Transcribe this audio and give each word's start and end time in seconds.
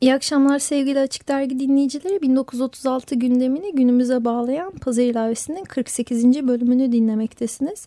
İyi 0.00 0.14
akşamlar 0.14 0.58
sevgili 0.58 1.00
Açık 1.00 1.28
Dergi 1.28 1.58
dinleyicileri. 1.58 2.22
1936 2.22 3.14
gündemini 3.14 3.74
günümüze 3.74 4.24
bağlayan 4.24 4.70
Pazar 4.70 5.02
İlavesi'nin 5.02 5.64
48. 5.64 6.24
bölümünü 6.24 6.92
dinlemektesiniz. 6.92 7.86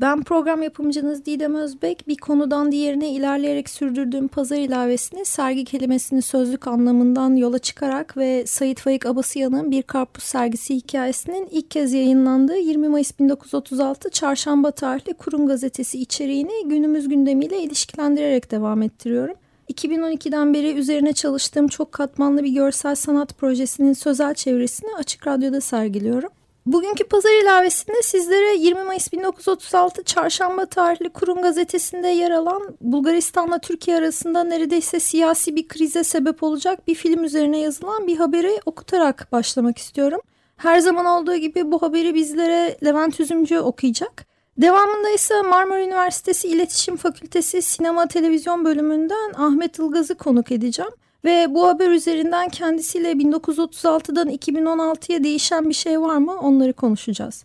Ben 0.00 0.22
program 0.22 0.62
yapımcınız 0.62 1.26
Didem 1.26 1.54
Özbek. 1.54 2.08
Bir 2.08 2.16
konudan 2.16 2.72
diğerine 2.72 3.10
ilerleyerek 3.10 3.70
sürdürdüğüm 3.70 4.28
Pazar 4.28 4.56
İlavesi'ni 4.56 5.24
sergi 5.24 5.64
kelimesini 5.64 6.22
sözlük 6.22 6.66
anlamından 6.66 7.36
yola 7.36 7.58
çıkarak 7.58 8.16
ve 8.16 8.46
Sayit 8.46 8.80
Faik 8.80 9.06
Abasıyan'ın 9.06 9.70
Bir 9.70 9.82
Karpuz 9.82 10.24
Sergisi 10.24 10.74
hikayesinin 10.74 11.48
ilk 11.50 11.70
kez 11.70 11.92
yayınlandığı 11.92 12.58
20 12.58 12.88
Mayıs 12.88 13.18
1936 13.18 14.10
Çarşamba 14.10 14.70
tarihli 14.70 15.14
Kurum 15.14 15.46
Gazetesi 15.46 16.00
içeriğini 16.00 16.68
günümüz 16.68 17.08
gündemiyle 17.08 17.62
ilişkilendirerek 17.62 18.50
devam 18.50 18.82
ettiriyorum. 18.82 19.36
2012'den 19.70 20.54
beri 20.54 20.72
üzerine 20.72 21.12
çalıştığım 21.12 21.68
çok 21.68 21.92
katmanlı 21.92 22.44
bir 22.44 22.50
görsel 22.50 22.94
sanat 22.94 23.38
projesinin 23.38 23.92
sözel 23.92 24.34
çevresini 24.34 24.94
Açık 24.98 25.26
Radyo'da 25.26 25.60
sergiliyorum. 25.60 26.30
Bugünkü 26.66 27.04
pazar 27.04 27.42
ilavesinde 27.42 28.02
sizlere 28.02 28.56
20 28.56 28.84
Mayıs 28.84 29.12
1936 29.12 30.04
Çarşamba 30.04 30.66
tarihli 30.66 31.08
Kurum 31.08 31.42
Gazetesi'nde 31.42 32.08
yer 32.08 32.30
alan 32.30 32.62
Bulgaristan'la 32.80 33.58
Türkiye 33.58 33.96
arasında 33.96 34.44
neredeyse 34.44 35.00
siyasi 35.00 35.56
bir 35.56 35.68
krize 35.68 36.04
sebep 36.04 36.42
olacak 36.42 36.86
bir 36.88 36.94
film 36.94 37.24
üzerine 37.24 37.58
yazılan 37.58 38.06
bir 38.06 38.16
haberi 38.16 38.60
okutarak 38.66 39.28
başlamak 39.32 39.78
istiyorum. 39.78 40.20
Her 40.56 40.78
zaman 40.78 41.06
olduğu 41.06 41.36
gibi 41.36 41.72
bu 41.72 41.82
haberi 41.82 42.14
bizlere 42.14 42.76
Levent 42.84 43.20
Üzümcü 43.20 43.58
okuyacak. 43.58 44.29
Devamında 44.58 45.10
ise 45.10 45.42
Marmara 45.42 45.82
Üniversitesi 45.82 46.48
İletişim 46.48 46.96
Fakültesi 46.96 47.62
Sinema 47.62 48.08
Televizyon 48.08 48.64
bölümünden 48.64 49.32
Ahmet 49.36 49.78
Ilgaz'ı 49.78 50.14
konuk 50.14 50.52
edeceğim. 50.52 50.90
Ve 51.24 51.46
bu 51.50 51.66
haber 51.66 51.90
üzerinden 51.90 52.48
kendisiyle 52.48 53.12
1936'dan 53.12 54.28
2016'ya 54.28 55.24
değişen 55.24 55.68
bir 55.68 55.74
şey 55.74 56.00
var 56.00 56.16
mı 56.16 56.38
onları 56.40 56.72
konuşacağız. 56.72 57.44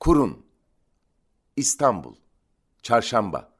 Kurun 0.00 0.38
İstanbul 1.56 2.14
Çarşamba 2.82 3.52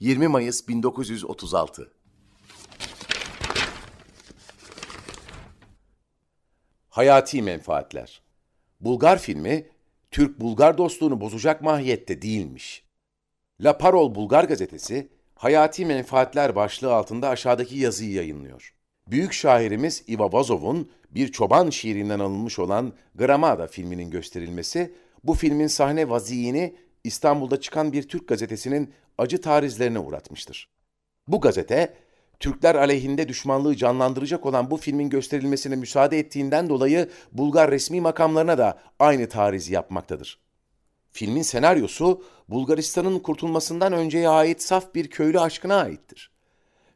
20 0.00 0.28
Mayıs 0.28 0.68
1936 0.68 1.92
Hayati 6.98 7.42
menfaatler. 7.42 8.22
Bulgar 8.80 9.18
filmi 9.18 9.66
Türk-Bulgar 10.10 10.78
dostluğunu 10.78 11.20
bozacak 11.20 11.62
mahiyette 11.62 12.22
değilmiş. 12.22 12.84
La 13.60 13.78
Parol 13.78 14.14
Bulgar 14.14 14.44
gazetesi 14.44 15.08
Hayati 15.34 15.86
menfaatler 15.86 16.56
başlığı 16.56 16.94
altında 16.94 17.28
aşağıdaki 17.28 17.78
yazıyı 17.78 18.12
yayınlıyor. 18.12 18.74
Büyük 19.06 19.32
şairimiz 19.32 20.04
Iva 20.08 20.32
Vazov'un 20.32 20.90
bir 21.10 21.32
çoban 21.32 21.70
şiirinden 21.70 22.18
alınmış 22.18 22.58
olan 22.58 22.92
Gramada 23.14 23.66
filminin 23.66 24.10
gösterilmesi, 24.10 24.94
bu 25.24 25.34
filmin 25.34 25.66
sahne 25.66 26.08
vaziyini 26.08 26.76
İstanbul'da 27.04 27.60
çıkan 27.60 27.92
bir 27.92 28.08
Türk 28.08 28.28
gazetesinin 28.28 28.94
acı 29.18 29.40
tarizlerine 29.40 29.98
uğratmıştır. 29.98 30.68
Bu 31.28 31.40
gazete, 31.40 31.94
Türkler 32.40 32.74
aleyhinde 32.74 33.28
düşmanlığı 33.28 33.76
canlandıracak 33.76 34.46
olan 34.46 34.70
bu 34.70 34.76
filmin 34.76 35.10
gösterilmesine 35.10 35.76
müsaade 35.76 36.18
ettiğinden 36.18 36.68
dolayı 36.68 37.08
Bulgar 37.32 37.70
resmi 37.70 38.00
makamlarına 38.00 38.58
da 38.58 38.78
aynı 38.98 39.28
tarizi 39.28 39.72
yapmaktadır. 39.74 40.38
Filmin 41.10 41.42
senaryosu 41.42 42.24
Bulgaristan'ın 42.48 43.18
kurtulmasından 43.18 43.92
önceye 43.92 44.28
ait 44.28 44.62
saf 44.62 44.94
bir 44.94 45.10
köylü 45.10 45.40
aşkına 45.40 45.76
aittir. 45.76 46.30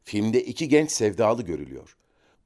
Filmde 0.04 0.44
iki 0.44 0.69
genç 0.69 0.91
sevdalı 0.91 1.42
görülüyor. 1.42 1.97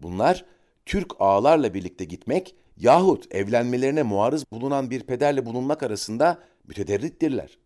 Bunlar 0.01 0.45
Türk 0.87 1.13
ağalarla 1.19 1.75
birlikte 1.75 2.05
gitmek 2.05 2.55
yahut 2.77 3.35
evlenmelerine 3.35 4.03
muarız 4.03 4.45
bulunan 4.53 4.91
bir 4.91 5.01
pederle 5.03 5.47
bulunmak 5.47 5.83
arasında 5.83 6.39
mütederrittirler. 6.67 7.59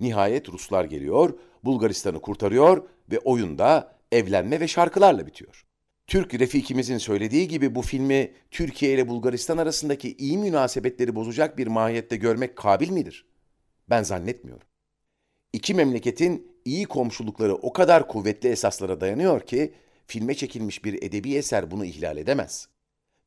Nihayet 0.00 0.48
Ruslar 0.48 0.84
geliyor, 0.84 1.38
Bulgaristan'ı 1.64 2.20
kurtarıyor 2.20 2.84
ve 3.10 3.18
oyunda 3.18 3.93
evlenme 4.12 4.60
ve 4.60 4.68
şarkılarla 4.68 5.26
bitiyor. 5.26 5.64
Türk 6.06 6.34
Refikimizin 6.34 6.98
söylediği 6.98 7.48
gibi 7.48 7.74
bu 7.74 7.82
filmi 7.82 8.32
Türkiye 8.50 8.94
ile 8.94 9.08
Bulgaristan 9.08 9.58
arasındaki 9.58 10.16
iyi 10.16 10.38
münasebetleri 10.38 11.14
bozacak 11.14 11.58
bir 11.58 11.66
mahiyette 11.66 12.16
görmek 12.16 12.56
kabil 12.56 12.90
midir? 12.90 13.26
Ben 13.90 14.02
zannetmiyorum. 14.02 14.66
İki 15.52 15.74
memleketin 15.74 16.52
iyi 16.64 16.86
komşulukları 16.86 17.54
o 17.54 17.72
kadar 17.72 18.08
kuvvetli 18.08 18.48
esaslara 18.48 19.00
dayanıyor 19.00 19.40
ki 19.40 19.74
filme 20.06 20.34
çekilmiş 20.34 20.84
bir 20.84 21.02
edebi 21.02 21.34
eser 21.34 21.70
bunu 21.70 21.84
ihlal 21.84 22.16
edemez. 22.16 22.68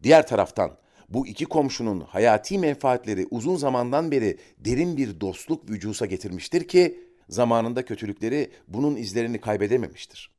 Diğer 0.03 0.27
taraftan 0.27 0.77
bu 1.09 1.27
iki 1.27 1.45
komşunun 1.45 2.01
hayati 2.01 2.59
menfaatleri 2.59 3.27
uzun 3.31 3.55
zamandan 3.55 4.11
beri 4.11 4.37
derin 4.57 4.97
bir 4.97 5.21
dostluk 5.21 5.69
vücusa 5.69 6.05
getirmiştir 6.05 6.67
ki 6.67 6.99
zamanında 7.29 7.85
kötülükleri 7.85 8.51
bunun 8.67 8.95
izlerini 8.95 9.41
kaybedememiştir. 9.41 10.36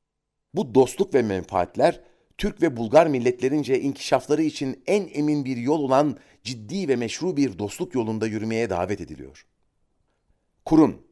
Bu 0.55 0.75
dostluk 0.75 1.15
ve 1.15 1.23
menfaatler 1.23 2.01
Türk 2.39 2.63
ve 2.63 2.77
Bulgar 2.77 3.07
milletlerince 3.07 3.81
inkişafları 3.81 4.43
için 4.43 4.83
en 4.87 5.09
emin 5.13 5.45
bir 5.45 5.57
yol 5.57 5.83
olan 5.83 6.17
ciddi 6.45 6.89
ve 6.89 6.97
meşru 6.97 7.37
bir 7.37 7.59
dostluk 7.59 7.95
yolunda 7.95 8.27
yürümeye 8.27 8.71
davet 8.71 9.01
ediliyor. 9.01 9.47
Kurun, 10.65 11.07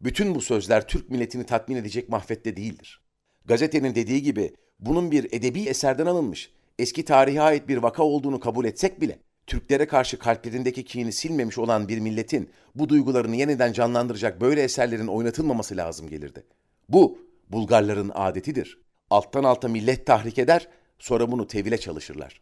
bütün 0.00 0.34
bu 0.34 0.40
sözler 0.40 0.86
Türk 0.86 1.10
milletini 1.10 1.46
tatmin 1.46 1.76
edecek 1.76 2.08
mahvette 2.08 2.56
değildir. 2.56 3.00
Gazetenin 3.44 3.94
dediği 3.94 4.22
gibi 4.22 4.54
bunun 4.78 5.10
bir 5.10 5.24
edebi 5.32 5.62
eserden 5.62 6.06
alınmış, 6.06 6.52
eski 6.78 7.04
tarihe 7.04 7.40
ait 7.40 7.68
bir 7.68 7.76
vaka 7.76 8.02
olduğunu 8.02 8.40
kabul 8.40 8.64
etsek 8.64 9.00
bile, 9.00 9.18
Türklere 9.46 9.86
karşı 9.86 10.18
kalplerindeki 10.18 10.84
kini 10.84 11.12
silmemiş 11.12 11.58
olan 11.58 11.88
bir 11.88 11.98
milletin 11.98 12.50
bu 12.74 12.88
duygularını 12.88 13.36
yeniden 13.36 13.72
canlandıracak 13.72 14.40
böyle 14.40 14.62
eserlerin 14.62 15.06
oynatılmaması 15.06 15.76
lazım 15.76 16.08
gelirdi. 16.08 16.44
Bu, 16.88 17.18
Bulgarların 17.52 18.10
adetidir. 18.14 18.78
Alttan 19.10 19.44
alta 19.44 19.68
millet 19.68 20.06
tahrik 20.06 20.38
eder, 20.38 20.68
sonra 20.98 21.32
bunu 21.32 21.46
tevile 21.46 21.78
çalışırlar. 21.78 22.40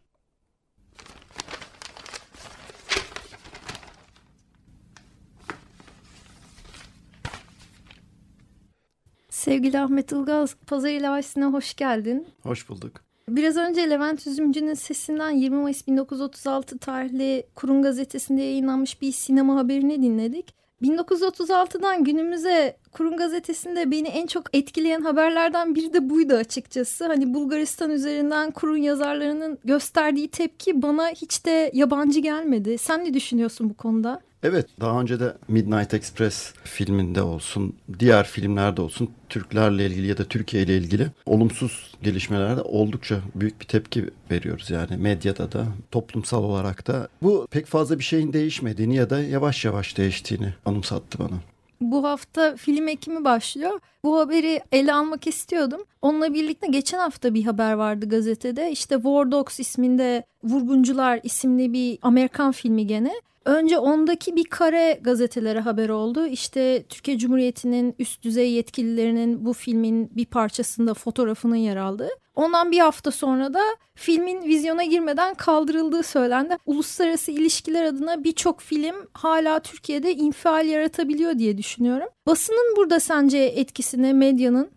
Sevgili 9.29 9.79
Ahmet 9.79 10.11
Ilgaz, 10.11 10.55
Pazar 10.67 10.89
İlavesi'ne 10.89 11.45
hoş 11.45 11.73
geldin. 11.75 12.27
Hoş 12.43 12.69
bulduk. 12.69 13.01
Biraz 13.29 13.57
önce 13.57 13.89
Levent 13.89 14.27
Üzümcü'nün 14.27 14.73
sesinden 14.73 15.31
20 15.31 15.55
Mayıs 15.55 15.87
1936 15.87 16.77
tarihli 16.77 17.47
Kurum 17.55 17.81
Gazetesi'nde 17.81 18.41
yayınlanmış 18.41 19.01
bir 19.01 19.11
sinema 19.11 19.55
haberini 19.55 20.01
dinledik. 20.01 20.55
1936'dan 20.81 22.03
günümüze 22.03 22.77
Kurum 22.91 23.17
Gazetesi'nde 23.17 23.91
beni 23.91 24.07
en 24.07 24.27
çok 24.27 24.55
etkileyen 24.55 25.01
haberlerden 25.01 25.75
biri 25.75 25.93
de 25.93 26.09
buydu 26.09 26.33
açıkçası. 26.33 27.05
Hani 27.05 27.33
Bulgaristan 27.33 27.91
üzerinden 27.91 28.51
Kurun 28.51 28.77
yazarlarının 28.77 29.57
gösterdiği 29.65 30.27
tepki 30.27 30.81
bana 30.81 31.09
hiç 31.09 31.45
de 31.45 31.71
yabancı 31.73 32.19
gelmedi. 32.19 32.77
Sen 32.77 33.05
ne 33.05 33.13
düşünüyorsun 33.13 33.69
bu 33.69 33.73
konuda? 33.73 34.21
Evet 34.43 34.65
daha 34.79 35.01
önce 35.01 35.19
de 35.19 35.33
Midnight 35.47 35.93
Express 35.93 36.53
filminde 36.63 37.21
olsun 37.21 37.75
diğer 37.99 38.25
filmlerde 38.25 38.81
olsun 38.81 39.09
Türklerle 39.29 39.85
ilgili 39.85 40.07
ya 40.07 40.17
da 40.17 40.23
Türkiye 40.23 40.63
ile 40.63 40.77
ilgili 40.77 41.07
olumsuz 41.25 41.93
gelişmelerde 42.03 42.61
oldukça 42.61 43.19
büyük 43.35 43.61
bir 43.61 43.65
tepki 43.65 44.09
veriyoruz 44.31 44.69
yani 44.69 44.97
medyada 44.97 45.51
da 45.51 45.65
toplumsal 45.91 46.43
olarak 46.43 46.87
da. 46.87 47.07
Bu 47.21 47.47
pek 47.51 47.65
fazla 47.65 47.99
bir 47.99 48.03
şeyin 48.03 48.33
değişmediğini 48.33 48.95
ya 48.95 49.09
da 49.09 49.19
yavaş 49.19 49.65
yavaş 49.65 49.97
değiştiğini 49.97 50.53
anımsattı 50.65 51.19
bana. 51.19 51.39
Bu 51.81 52.03
hafta 52.03 52.55
film 52.55 52.87
ekimi 52.87 53.23
başlıyor. 53.23 53.79
Bu 54.03 54.19
haberi 54.19 54.61
ele 54.71 54.93
almak 54.93 55.27
istiyordum. 55.27 55.81
Onunla 56.01 56.33
birlikte 56.33 56.67
geçen 56.67 56.97
hafta 56.97 57.33
bir 57.33 57.43
haber 57.43 57.73
vardı 57.73 58.09
gazetede. 58.09 58.71
İşte 58.71 58.95
War 58.95 59.31
Dogs 59.31 59.59
isminde 59.59 60.23
Vurguncular 60.43 61.19
isimli 61.23 61.73
bir 61.73 61.99
Amerikan 62.01 62.51
filmi 62.51 62.87
gene 62.87 63.13
Önce 63.49 63.77
ondaki 63.79 64.35
bir 64.35 64.43
kare 64.43 64.99
gazetelere 65.01 65.59
haber 65.59 65.89
oldu. 65.89 66.25
İşte 66.25 66.83
Türkiye 66.89 67.17
Cumhuriyeti'nin 67.17 67.95
üst 67.99 68.23
düzey 68.23 68.51
yetkililerinin 68.51 69.45
bu 69.45 69.53
filmin 69.53 70.09
bir 70.15 70.25
parçasında 70.25 70.93
fotoğrafının 70.93 71.55
yer 71.55 71.77
aldığı. 71.77 72.09
Ondan 72.35 72.71
bir 72.71 72.79
hafta 72.79 73.11
sonra 73.11 73.53
da 73.53 73.61
filmin 73.95 74.41
vizyona 74.41 74.83
girmeden 74.83 75.33
kaldırıldığı 75.33 76.03
söylendi. 76.03 76.57
Uluslararası 76.65 77.31
ilişkiler 77.31 77.83
adına 77.83 78.23
birçok 78.23 78.61
film 78.61 78.95
hala 79.13 79.59
Türkiye'de 79.59 80.13
infial 80.13 80.67
yaratabiliyor 80.67 81.39
diye 81.39 81.57
düşünüyorum. 81.57 82.07
Basının 82.27 82.75
burada 82.77 82.99
sence 82.99 83.37
etkisine 83.37 84.13
medyanın? 84.13 84.69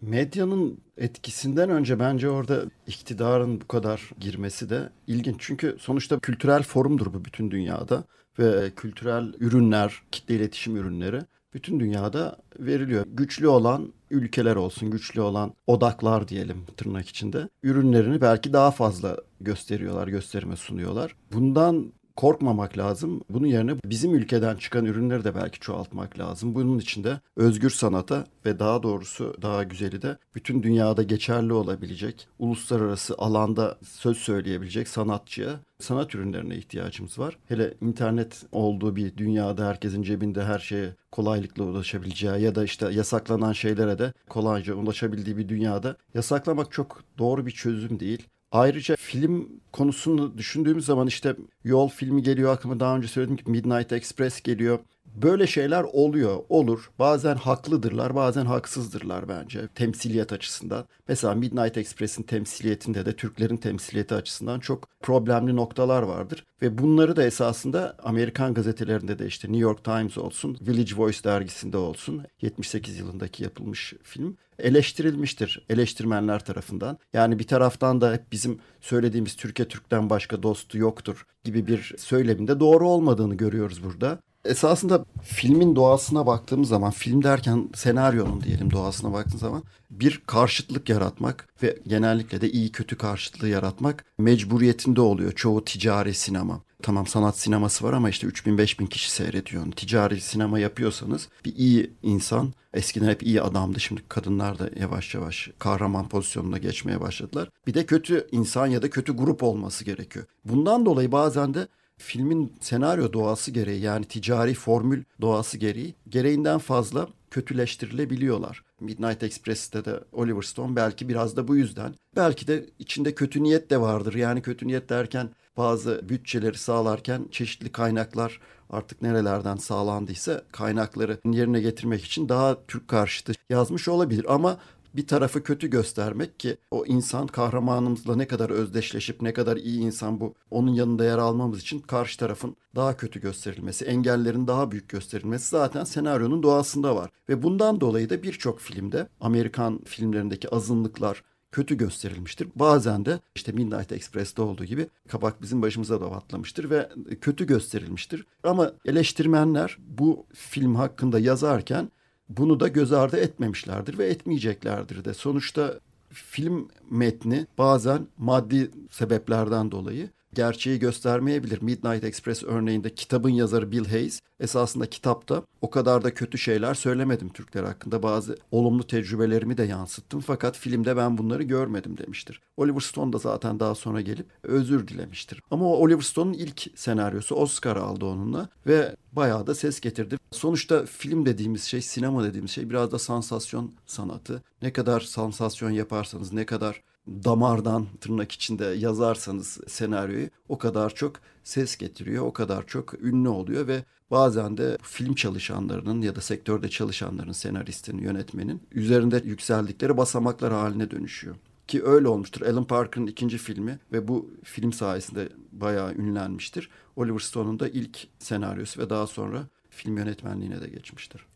Medyanın 0.00 0.80
etkisinden 0.96 1.70
önce 1.70 1.98
bence 1.98 2.30
orada 2.30 2.62
iktidarın 2.86 3.60
bu 3.60 3.68
kadar 3.68 4.10
girmesi 4.20 4.70
de 4.70 4.88
ilginç. 5.06 5.36
Çünkü 5.38 5.76
sonuçta 5.80 6.18
kültürel 6.18 6.62
forumdur 6.62 7.12
bu 7.14 7.24
bütün 7.24 7.50
dünyada 7.50 8.04
ve 8.38 8.70
kültürel 8.76 9.32
ürünler, 9.40 10.02
kitle 10.12 10.34
iletişim 10.34 10.76
ürünleri 10.76 11.20
bütün 11.54 11.80
dünyada 11.80 12.36
veriliyor. 12.58 13.04
Güçlü 13.08 13.48
olan 13.48 13.92
ülkeler 14.10 14.56
olsun, 14.56 14.90
güçlü 14.90 15.20
olan 15.20 15.52
odaklar 15.66 16.28
diyelim 16.28 16.64
tırnak 16.76 17.08
içinde 17.08 17.48
ürünlerini 17.62 18.20
belki 18.20 18.52
daha 18.52 18.70
fazla 18.70 19.16
gösteriyorlar, 19.40 20.08
gösterime 20.08 20.56
sunuyorlar. 20.56 21.14
Bundan 21.32 21.92
korkmamak 22.18 22.78
lazım. 22.78 23.20
Bunun 23.30 23.46
yerine 23.46 23.74
bizim 23.84 24.14
ülkeden 24.14 24.56
çıkan 24.56 24.84
ürünleri 24.84 25.24
de 25.24 25.34
belki 25.34 25.60
çoğaltmak 25.60 26.18
lazım. 26.18 26.54
Bunun 26.54 26.78
için 26.78 27.04
de 27.04 27.20
özgür 27.36 27.70
sanata 27.70 28.24
ve 28.46 28.58
daha 28.58 28.82
doğrusu 28.82 29.36
daha 29.42 29.62
güzeli 29.62 30.02
de 30.02 30.18
bütün 30.34 30.62
dünyada 30.62 31.02
geçerli 31.02 31.52
olabilecek, 31.52 32.28
uluslararası 32.38 33.14
alanda 33.18 33.78
söz 33.82 34.16
söyleyebilecek 34.16 34.88
sanatçıya, 34.88 35.60
sanat 35.78 36.14
ürünlerine 36.14 36.56
ihtiyacımız 36.56 37.18
var. 37.18 37.38
Hele 37.48 37.74
internet 37.80 38.44
olduğu 38.52 38.96
bir 38.96 39.16
dünyada 39.16 39.66
herkesin 39.66 40.02
cebinde 40.02 40.44
her 40.44 40.58
şeye 40.58 40.94
kolaylıkla 41.12 41.64
ulaşabileceği 41.64 42.42
ya 42.42 42.54
da 42.54 42.64
işte 42.64 42.90
yasaklanan 42.92 43.52
şeylere 43.52 43.98
de 43.98 44.12
kolayca 44.28 44.74
ulaşabildiği 44.74 45.36
bir 45.36 45.48
dünyada 45.48 45.96
yasaklamak 46.14 46.72
çok 46.72 47.02
doğru 47.18 47.46
bir 47.46 47.50
çözüm 47.50 48.00
değil. 48.00 48.28
Ayrıca 48.52 48.96
film 48.96 49.48
konusunu 49.72 50.38
düşündüğümüz 50.38 50.84
zaman 50.84 51.06
işte 51.06 51.36
Yol 51.64 51.88
filmi 51.88 52.22
geliyor 52.22 52.52
aklıma 52.52 52.80
daha 52.80 52.96
önce 52.96 53.08
söyledim 53.08 53.36
ki 53.36 53.50
Midnight 53.50 53.92
Express 53.92 54.42
geliyor. 54.42 54.78
Böyle 55.22 55.46
şeyler 55.46 55.82
oluyor, 55.82 56.36
olur. 56.48 56.90
Bazen 56.98 57.34
haklıdırlar, 57.34 58.14
bazen 58.14 58.44
haksızdırlar 58.44 59.28
bence 59.28 59.68
temsiliyet 59.74 60.32
açısından. 60.32 60.84
Mesela 61.08 61.34
Midnight 61.34 61.76
Express'in 61.76 62.22
temsiliyetinde 62.22 63.06
de 63.06 63.12
Türklerin 63.12 63.56
temsiliyeti 63.56 64.14
açısından 64.14 64.60
çok 64.60 64.88
problemli 65.00 65.56
noktalar 65.56 66.02
vardır. 66.02 66.46
Ve 66.62 66.78
bunları 66.78 67.16
da 67.16 67.22
esasında 67.22 67.96
Amerikan 68.02 68.54
gazetelerinde 68.54 69.18
de 69.18 69.26
işte 69.26 69.48
New 69.48 69.62
York 69.62 69.84
Times 69.84 70.18
olsun, 70.18 70.58
Village 70.60 70.96
Voice 70.96 71.24
dergisinde 71.24 71.76
olsun 71.76 72.24
78 72.42 72.98
yılındaki 72.98 73.42
yapılmış 73.42 73.94
film 74.02 74.36
eleştirilmiştir 74.58 75.66
eleştirmenler 75.70 76.44
tarafından. 76.44 76.98
Yani 77.12 77.38
bir 77.38 77.46
taraftan 77.46 78.00
da 78.00 78.12
hep 78.12 78.32
bizim 78.32 78.58
söylediğimiz 78.80 79.36
Türkiye 79.36 79.68
Türk'ten 79.68 80.10
başka 80.10 80.42
dostu 80.42 80.78
yoktur 80.78 81.26
gibi 81.44 81.66
bir 81.66 81.94
söyleminde 81.98 82.60
doğru 82.60 82.88
olmadığını 82.88 83.34
görüyoruz 83.34 83.84
burada. 83.84 84.18
Esasında 84.44 85.04
filmin 85.22 85.76
doğasına 85.76 86.26
baktığımız 86.26 86.68
zaman, 86.68 86.90
film 86.90 87.22
derken 87.22 87.68
senaryonun 87.74 88.40
diyelim 88.40 88.70
doğasına 88.70 89.12
baktığımız 89.12 89.40
zaman 89.40 89.62
bir 89.90 90.22
karşıtlık 90.26 90.88
yaratmak 90.88 91.48
ve 91.62 91.78
genellikle 91.86 92.40
de 92.40 92.50
iyi 92.50 92.72
kötü 92.72 92.96
karşıtlığı 92.96 93.48
yaratmak 93.48 94.04
mecburiyetinde 94.18 95.00
oluyor 95.00 95.32
çoğu 95.32 95.64
ticari 95.64 96.14
sinema. 96.14 96.60
Tamam 96.82 97.06
sanat 97.06 97.38
sineması 97.38 97.84
var 97.84 97.92
ama 97.92 98.10
işte 98.10 98.26
3000-5000 98.26 98.88
kişi 98.88 99.10
seyrediyor. 99.10 99.72
Ticari 99.72 100.20
sinema 100.20 100.58
yapıyorsanız 100.58 101.28
bir 101.44 101.56
iyi 101.56 101.90
insan, 102.02 102.52
eskiden 102.74 103.08
hep 103.08 103.22
iyi 103.22 103.42
adamdı 103.42 103.80
şimdi 103.80 104.02
kadınlar 104.08 104.58
da 104.58 104.70
yavaş 104.80 105.14
yavaş 105.14 105.50
kahraman 105.58 106.08
pozisyonuna 106.08 106.58
geçmeye 106.58 107.00
başladılar. 107.00 107.48
Bir 107.66 107.74
de 107.74 107.86
kötü 107.86 108.28
insan 108.32 108.66
ya 108.66 108.82
da 108.82 108.90
kötü 108.90 109.12
grup 109.12 109.42
olması 109.42 109.84
gerekiyor. 109.84 110.26
Bundan 110.44 110.86
dolayı 110.86 111.12
bazen 111.12 111.54
de 111.54 111.68
filmin 111.96 112.52
senaryo 112.60 113.12
doğası 113.12 113.50
gereği 113.50 113.80
yani 113.80 114.04
ticari 114.04 114.54
formül 114.54 115.02
doğası 115.20 115.58
gereği 115.58 115.94
gereğinden 116.08 116.58
fazla 116.58 117.08
kötüleştirilebiliyorlar. 117.30 118.64
Midnight 118.80 119.22
Express'te 119.22 119.84
de 119.84 120.00
Oliver 120.12 120.42
Stone 120.42 120.76
belki 120.76 121.08
biraz 121.08 121.36
da 121.36 121.48
bu 121.48 121.56
yüzden. 121.56 121.94
Belki 122.16 122.46
de 122.46 122.66
içinde 122.78 123.14
kötü 123.14 123.42
niyet 123.42 123.70
de 123.70 123.80
vardır. 123.80 124.14
Yani 124.14 124.42
kötü 124.42 124.66
niyet 124.66 124.88
derken 124.88 125.30
bazı 125.58 126.08
bütçeleri 126.08 126.58
sağlarken 126.58 127.26
çeşitli 127.30 127.72
kaynaklar 127.72 128.40
artık 128.70 129.02
nerelerden 129.02 129.56
sağlandıysa 129.56 130.42
kaynakları 130.52 131.20
yerine 131.24 131.60
getirmek 131.60 132.04
için 132.04 132.28
daha 132.28 132.66
Türk 132.66 132.88
karşıtı 132.88 133.32
yazmış 133.50 133.88
olabilir. 133.88 134.24
Ama 134.28 134.58
bir 134.94 135.06
tarafı 135.06 135.42
kötü 135.42 135.70
göstermek 135.70 136.40
ki 136.40 136.56
o 136.70 136.86
insan 136.86 137.26
kahramanımızla 137.26 138.16
ne 138.16 138.26
kadar 138.26 138.50
özdeşleşip 138.50 139.22
ne 139.22 139.32
kadar 139.32 139.56
iyi 139.56 139.80
insan 139.80 140.20
bu 140.20 140.34
onun 140.50 140.72
yanında 140.72 141.04
yer 141.04 141.18
almamız 141.18 141.60
için 141.60 141.78
karşı 141.78 142.18
tarafın 142.18 142.56
daha 142.74 142.96
kötü 142.96 143.20
gösterilmesi, 143.20 143.84
engellerin 143.84 144.46
daha 144.46 144.70
büyük 144.70 144.88
gösterilmesi 144.88 145.48
zaten 145.48 145.84
senaryonun 145.84 146.42
doğasında 146.42 146.96
var. 146.96 147.10
Ve 147.28 147.42
bundan 147.42 147.80
dolayı 147.80 148.10
da 148.10 148.22
birçok 148.22 148.60
filmde 148.60 149.08
Amerikan 149.20 149.80
filmlerindeki 149.84 150.48
azınlıklar 150.48 151.22
kötü 151.52 151.76
gösterilmiştir. 151.76 152.48
Bazen 152.54 153.04
de 153.04 153.20
işte 153.34 153.52
Midnight 153.52 153.92
Express'te 153.92 154.42
olduğu 154.42 154.64
gibi 154.64 154.88
kabak 155.08 155.42
bizim 155.42 155.62
başımıza 155.62 156.00
da 156.00 156.10
patlamıştır 156.10 156.70
ve 156.70 156.88
kötü 157.20 157.46
gösterilmiştir. 157.46 158.26
Ama 158.44 158.72
eleştirmenler 158.84 159.78
bu 159.88 160.26
film 160.34 160.74
hakkında 160.74 161.18
yazarken 161.18 161.90
bunu 162.28 162.60
da 162.60 162.68
göz 162.68 162.92
ardı 162.92 163.16
etmemişlerdir 163.16 163.98
ve 163.98 164.06
etmeyeceklerdir 164.06 165.04
de. 165.04 165.14
Sonuçta 165.14 165.80
film 166.10 166.68
metni 166.90 167.46
bazen 167.58 168.06
maddi 168.18 168.70
sebeplerden 168.90 169.70
dolayı 169.70 170.08
gerçeği 170.38 170.78
göstermeyebilir. 170.78 171.62
Midnight 171.62 172.04
Express 172.04 172.42
örneğinde 172.42 172.94
kitabın 172.94 173.30
yazarı 173.30 173.72
Bill 173.72 173.86
Hayes 173.86 174.20
esasında 174.40 174.86
kitapta 174.86 175.42
o 175.60 175.70
kadar 175.70 176.04
da 176.04 176.14
kötü 176.14 176.38
şeyler 176.38 176.74
söylemedim 176.74 177.28
Türkler 177.28 177.64
hakkında. 177.64 178.02
Bazı 178.02 178.36
olumlu 178.50 178.86
tecrübelerimi 178.86 179.56
de 179.56 179.62
yansıttım 179.62 180.20
fakat 180.20 180.56
filmde 180.56 180.96
ben 180.96 181.18
bunları 181.18 181.42
görmedim 181.42 181.98
demiştir. 181.98 182.40
Oliver 182.56 182.80
Stone 182.80 183.12
da 183.12 183.18
zaten 183.18 183.60
daha 183.60 183.74
sonra 183.74 184.00
gelip 184.00 184.26
özür 184.42 184.88
dilemiştir. 184.88 185.42
Ama 185.50 185.64
o 185.64 185.76
Oliver 185.76 186.02
Stone'un 186.02 186.32
ilk 186.32 186.66
senaryosu 186.74 187.34
Oscar 187.34 187.76
aldı 187.76 188.04
onunla 188.04 188.48
ve 188.66 188.96
bayağı 189.12 189.46
da 189.46 189.54
ses 189.54 189.80
getirdi. 189.80 190.16
Sonuçta 190.30 190.86
film 190.86 191.26
dediğimiz 191.26 191.62
şey, 191.64 191.82
sinema 191.82 192.24
dediğimiz 192.24 192.50
şey 192.50 192.70
biraz 192.70 192.92
da 192.92 192.98
sansasyon 192.98 193.72
sanatı. 193.86 194.42
Ne 194.62 194.72
kadar 194.72 195.00
sansasyon 195.00 195.70
yaparsanız, 195.70 196.32
ne 196.32 196.46
kadar 196.46 196.82
damardan 197.24 197.86
tırnak 198.00 198.32
içinde 198.32 198.64
yazarsanız 198.64 199.58
senaryoyu 199.66 200.28
o 200.48 200.58
kadar 200.58 200.94
çok 200.94 201.12
ses 201.44 201.76
getiriyor, 201.76 202.26
o 202.26 202.32
kadar 202.32 202.66
çok 202.66 203.02
ünlü 203.02 203.28
oluyor 203.28 203.66
ve 203.66 203.84
bazen 204.10 204.56
de 204.56 204.78
film 204.82 205.14
çalışanlarının 205.14 206.02
ya 206.02 206.16
da 206.16 206.20
sektörde 206.20 206.68
çalışanların, 206.68 207.32
senaristinin, 207.32 208.02
yönetmenin 208.02 208.62
üzerinde 208.72 209.22
yükseldikleri 209.24 209.96
basamaklar 209.96 210.52
haline 210.52 210.90
dönüşüyor. 210.90 211.36
Ki 211.66 211.84
öyle 211.84 212.08
olmuştur. 212.08 212.46
Alan 212.46 212.64
Parker'ın 212.64 213.06
ikinci 213.06 213.38
filmi 213.38 213.78
ve 213.92 214.08
bu 214.08 214.30
film 214.44 214.72
sayesinde 214.72 215.28
bayağı 215.52 215.94
ünlenmiştir. 215.94 216.70
Oliver 216.96 217.18
Stone'un 217.18 217.60
da 217.60 217.68
ilk 217.68 218.06
senaryosu 218.18 218.80
ve 218.80 218.90
daha 218.90 219.06
sonra 219.06 219.46
film 219.70 219.98
yönetmenliğine 219.98 220.60
de 220.60 220.68
geçmiştir. 220.68 221.26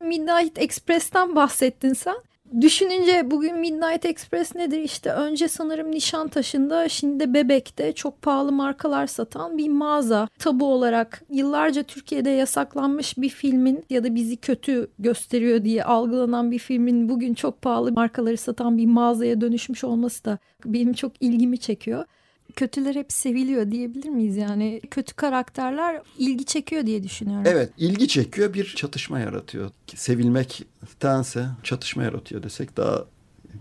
Midnight 0.00 0.58
Express'ten 0.58 1.36
bahsettin 1.36 1.92
sen. 1.92 2.16
Düşününce 2.60 3.30
bugün 3.30 3.58
Midnight 3.58 4.04
Express 4.04 4.54
nedir? 4.54 4.78
İşte 4.78 5.12
önce 5.12 5.48
sanırım 5.48 5.90
Nişantaşı'nda 5.90 6.88
şimdi 6.88 7.20
de 7.20 7.34
Bebek'te 7.34 7.92
çok 7.92 8.22
pahalı 8.22 8.52
markalar 8.52 9.06
satan 9.06 9.58
bir 9.58 9.68
mağaza. 9.68 10.28
Tabu 10.38 10.72
olarak 10.72 11.22
yıllarca 11.30 11.82
Türkiye'de 11.82 12.30
yasaklanmış 12.30 13.18
bir 13.18 13.28
filmin 13.28 13.84
ya 13.90 14.04
da 14.04 14.14
bizi 14.14 14.36
kötü 14.36 14.90
gösteriyor 14.98 15.64
diye 15.64 15.84
algılanan 15.84 16.50
bir 16.50 16.58
filmin 16.58 17.08
bugün 17.08 17.34
çok 17.34 17.62
pahalı 17.62 17.92
markaları 17.92 18.36
satan 18.36 18.78
bir 18.78 18.86
mağazaya 18.86 19.40
dönüşmüş 19.40 19.84
olması 19.84 20.24
da 20.24 20.38
benim 20.64 20.92
çok 20.92 21.12
ilgimi 21.20 21.58
çekiyor 21.58 22.04
kötüler 22.50 22.94
hep 22.94 23.12
seviliyor 23.12 23.70
diyebilir 23.70 24.08
miyiz 24.08 24.36
yani? 24.36 24.80
Kötü 24.90 25.14
karakterler 25.14 26.02
ilgi 26.18 26.44
çekiyor 26.44 26.86
diye 26.86 27.02
düşünüyorum. 27.02 27.44
Evet 27.46 27.72
ilgi 27.78 28.08
çekiyor 28.08 28.54
bir 28.54 28.74
çatışma 28.76 29.20
yaratıyor. 29.20 29.70
Sevilmektense 29.94 31.46
çatışma 31.62 32.02
yaratıyor 32.02 32.42
desek 32.42 32.76
daha 32.76 33.04